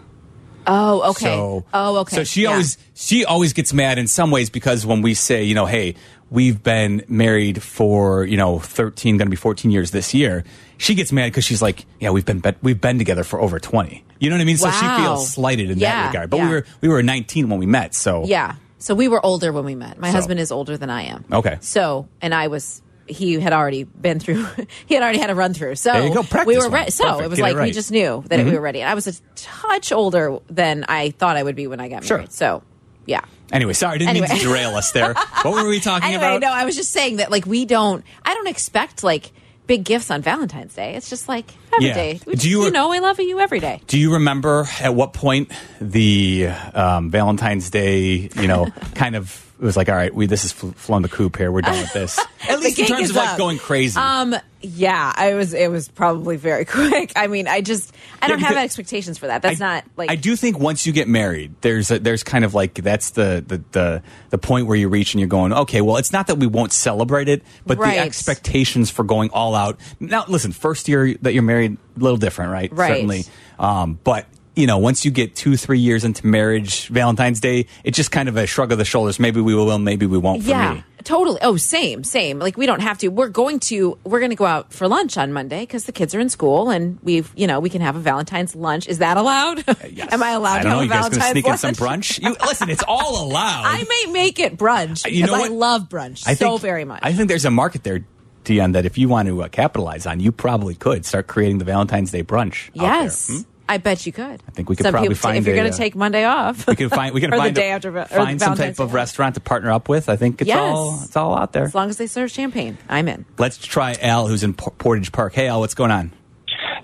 [0.67, 1.27] Oh, okay.
[1.27, 2.17] So, oh, okay.
[2.17, 2.51] So she Yeah.
[2.53, 5.95] always she always gets mad in some ways because when we say, you know, hey,
[6.31, 10.45] we've been married for you know 13, going to be 14 years this year,
[10.79, 14.05] she gets mad because she's like, yeah, we've been we've been together for over 20.
[14.19, 14.57] You know what I mean?
[14.57, 16.31] So she feels slighted in Yeah, that regard.
[16.31, 16.49] But yeah.
[16.49, 18.55] we were we were 19 when we met, so Yeah.
[18.79, 19.99] So we were older when we met.
[19.99, 21.25] My So- husband is older than I am.
[21.33, 21.57] Okay.
[21.61, 24.47] So, and I was, he had already been through,
[24.87, 25.77] he had already had a run through.
[25.77, 26.23] So There you go.
[26.23, 26.91] Practice we were ready.
[26.91, 27.25] So Perfect.
[27.25, 27.69] it was Get like we right.
[27.71, 27.75] Mm-hmm.
[27.75, 28.83] just knew that we were ready.
[28.83, 32.19] I was a touch older than I thought I would be when I got Sure.
[32.19, 32.33] married.
[32.33, 32.63] So,
[33.07, 33.21] yeah.
[33.53, 35.15] Anyway, sorry, I didn't mean to derail us there.
[35.43, 36.41] What were we talking Anyway, about?
[36.41, 39.31] no, I was just saying that like we don't, I don't expect like
[39.69, 40.95] big gifts on Valentine's Day.
[40.95, 41.95] It's just like every Yeah.
[41.95, 42.21] day.
[42.27, 43.81] We Do you- you know, I love you every day.
[43.87, 49.65] Do you remember at what point the um, Valentine's Day, you know, kind of it
[49.65, 51.51] was like, all right, we this is fl- flown the coop here.
[51.51, 52.19] We're done with this.
[52.49, 53.39] At least in terms of like up.
[53.39, 53.99] going crazy.
[53.99, 55.55] Um, yeah, I was.
[55.55, 57.13] It was probably very quick.
[57.17, 59.43] I mean, I just I don't Yeah, have expectations for that.
[59.43, 62.45] That's I, not like I do think once you get married, there's a, there's kind
[62.45, 65.81] of like that's the, the the the point where you reach and you're going, okay,
[65.81, 67.95] well, it's not that we won't celebrate it, but Right.
[67.95, 69.79] the expectations for going all out.
[70.01, 72.71] Now, listen, first year that you're married, a little different, right?
[72.73, 72.89] Right.
[72.89, 73.25] Certainly,
[73.59, 74.27] um, but.
[74.57, 78.27] You know, once you get two, three years into marriage, Valentine's Day, it's just kind
[78.29, 79.21] of a shrug of the shoulders.
[79.21, 80.43] Maybe we will, maybe we won't.
[80.45, 81.39] For Yeah, me, totally.
[81.43, 82.39] Oh, same, same.
[82.39, 83.09] Like we don't have to.
[83.09, 83.99] We're going to.
[84.03, 86.71] We're going to go out for lunch on Monday because the kids are in school,
[86.71, 88.89] and we've you know we can have a Valentine's lunch.
[88.89, 89.63] Is that allowed?
[89.91, 90.09] Yes.
[90.13, 90.79] Am I allowed I to don't know.
[90.79, 92.23] have You a guys gonna Valentine's sneak in some brunch?
[92.23, 93.65] You, listen, it's all allowed.
[93.67, 95.11] I may make it brunch.
[95.11, 95.51] You know what?
[95.51, 97.01] I love brunch I so think- very much.
[97.03, 98.07] I think there's a market there,
[98.45, 101.67] Dionne, that if you want to uh, capitalize on, you probably could start creating the
[101.67, 102.71] Valentine's Day brunch.
[102.73, 103.29] yes.
[103.29, 103.39] Hmm?
[103.69, 104.43] I bet you could.
[104.47, 105.79] I think we could Some probably people ta- find if you're a, going uh, to
[105.79, 106.67] take Monday off.
[106.69, 108.79] We can find we can find the day a- after Va- or find some type
[108.79, 110.09] of restaurant to partner up with.
[110.09, 110.59] I think it's Yes.
[110.61, 111.65] all it's all out there.
[111.65, 113.25] As long as they serve champagne, I'm in.
[113.39, 115.33] Let's try Al, who's in Portage Park.
[115.35, 116.13] Hey, Al, what's going on?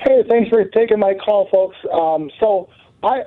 [0.01, 1.76] Hey, thanks for taking my call, folks.
[1.93, 2.68] Um, so
[3.05, 3.22] I,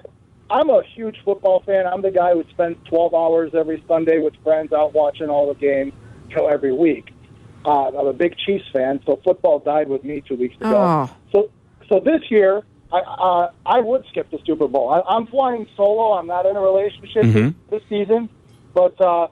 [0.49, 1.88] I'm a huge football fan.
[1.88, 5.58] I'm the guy who spends 12 hours every Sunday with friends out watching all the
[5.60, 5.93] games,
[6.30, 7.12] you know, every week.
[7.64, 10.76] Uh, I'm a big Chiefs fan, so football died with me two weeks ago.
[11.10, 11.16] Oh.
[11.32, 11.49] So,
[11.89, 12.62] so this year,
[12.96, 14.89] I, uh, I would skip the Super Bowl.
[14.89, 16.14] I, I'm flying solo.
[16.14, 18.30] I'm not in a relationship this, this season,
[18.74, 19.28] but uh,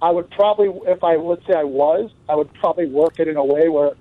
[0.00, 3.36] I would probably, if I let's say I was, I would probably work it in
[3.36, 3.92] a way where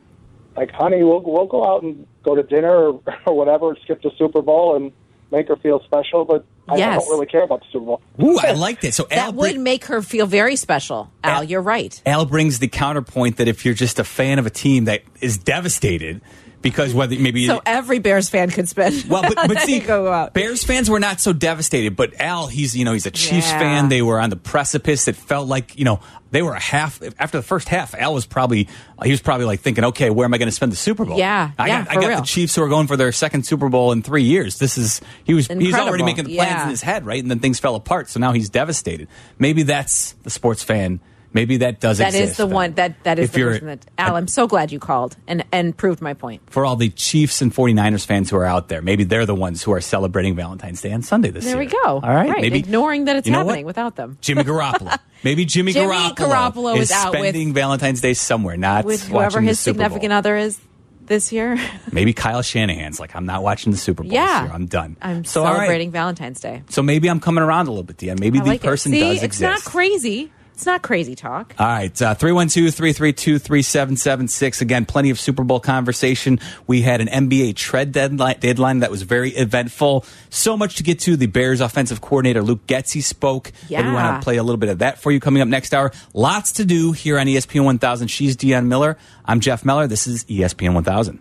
[0.55, 4.11] like, honey, we'll we'll go out and go to dinner or, or whatever, skip the
[4.17, 4.91] Super Bowl and
[5.31, 6.25] make her feel special.
[6.25, 7.01] But I Yes.
[7.01, 8.01] don't really care about the Super Bowl.
[8.21, 8.95] Ooh, I like this.
[8.95, 11.09] So Al, That would bring- make her feel very special.
[11.23, 12.01] Al, Al- you're right.
[12.05, 15.37] Al brings the counterpoint that if you're just a fan of a team that is
[15.37, 16.21] devastated
[16.61, 19.05] because whether maybe So every Bears fan could spend.
[19.09, 20.33] Well, but, but see, go out.
[20.33, 21.95] Bears fans were not so devastated.
[21.95, 23.59] But Al, he's you know he's a Chiefs Yeah.
[23.59, 23.89] fan.
[23.89, 25.07] They were on the precipice.
[25.07, 25.99] It felt like you know
[26.31, 27.93] they were a half after the first half.
[27.95, 28.67] Al was probably
[29.03, 31.17] he was probably like thinking, okay, where am I going to spend the Super Bowl?
[31.17, 32.19] Yeah, I yeah, got I got real.
[32.21, 34.57] the Chiefs who are going for their second Super Bowl in three years.
[34.57, 36.63] This is he was he's already making the plans Yeah.
[36.63, 37.21] in his head, right?
[37.21, 38.09] And then things fell apart.
[38.09, 39.07] So now he's devastated.
[39.39, 40.99] Maybe that's the sports fan
[41.33, 42.31] Maybe that does That exist.
[42.31, 42.53] is the then.
[42.55, 44.15] one that that is If the person that Al.
[44.17, 46.41] I'm so glad you called and and proved my point.
[46.49, 49.63] for all the Chiefs and 49ers fans who are out there, maybe they're the ones
[49.63, 51.69] who are celebrating Valentine's Day on Sunday this There year.
[51.69, 52.05] There we go.
[52.05, 52.41] All right.
[52.41, 53.69] Maybe ignoring that it's you know happening what?
[53.69, 54.17] without them.
[54.21, 54.97] Jimmy Garoppolo.
[55.23, 59.07] Maybe Jimmy, Jimmy Garoppolo, Garoppolo is is out with- spending Valentine's Day somewhere, not With
[59.07, 60.59] whoever his significant other is
[61.05, 61.57] this year.
[61.91, 64.55] Maybe Kyle Shanahan's like, I'm not watching the Super Bowl yeah, this year.
[64.55, 64.97] I'm done.
[65.01, 65.55] I'm so, all right.
[65.57, 66.63] celebrating Valentine's Day.
[66.69, 68.19] So maybe I'm coming around a little bit, Dionne.
[68.19, 68.91] Maybe I the like person.
[68.91, 69.41] See, does it's exist.
[69.41, 70.31] not crazy.
[70.61, 71.55] It's not crazy talk.
[71.57, 74.61] All right, uh, 312 332 3776.
[74.61, 76.39] Again, plenty of Super Bowl conversation.
[76.67, 80.05] We had an NBA trade deadline, deadline that was very eventful.
[80.29, 81.17] So much to get to.
[81.17, 83.51] The Bears offensive coordinator, Luke Getsy, spoke.
[83.69, 83.87] Yeah.
[83.87, 85.91] We want to play a little bit of that for you coming up next hour.
[86.13, 88.09] Lots to do here on ESPN 1000.
[88.09, 88.99] She's Dionne Miller.
[89.25, 89.87] I'm Jeff Meller.
[89.87, 91.17] This is ESPN 1000.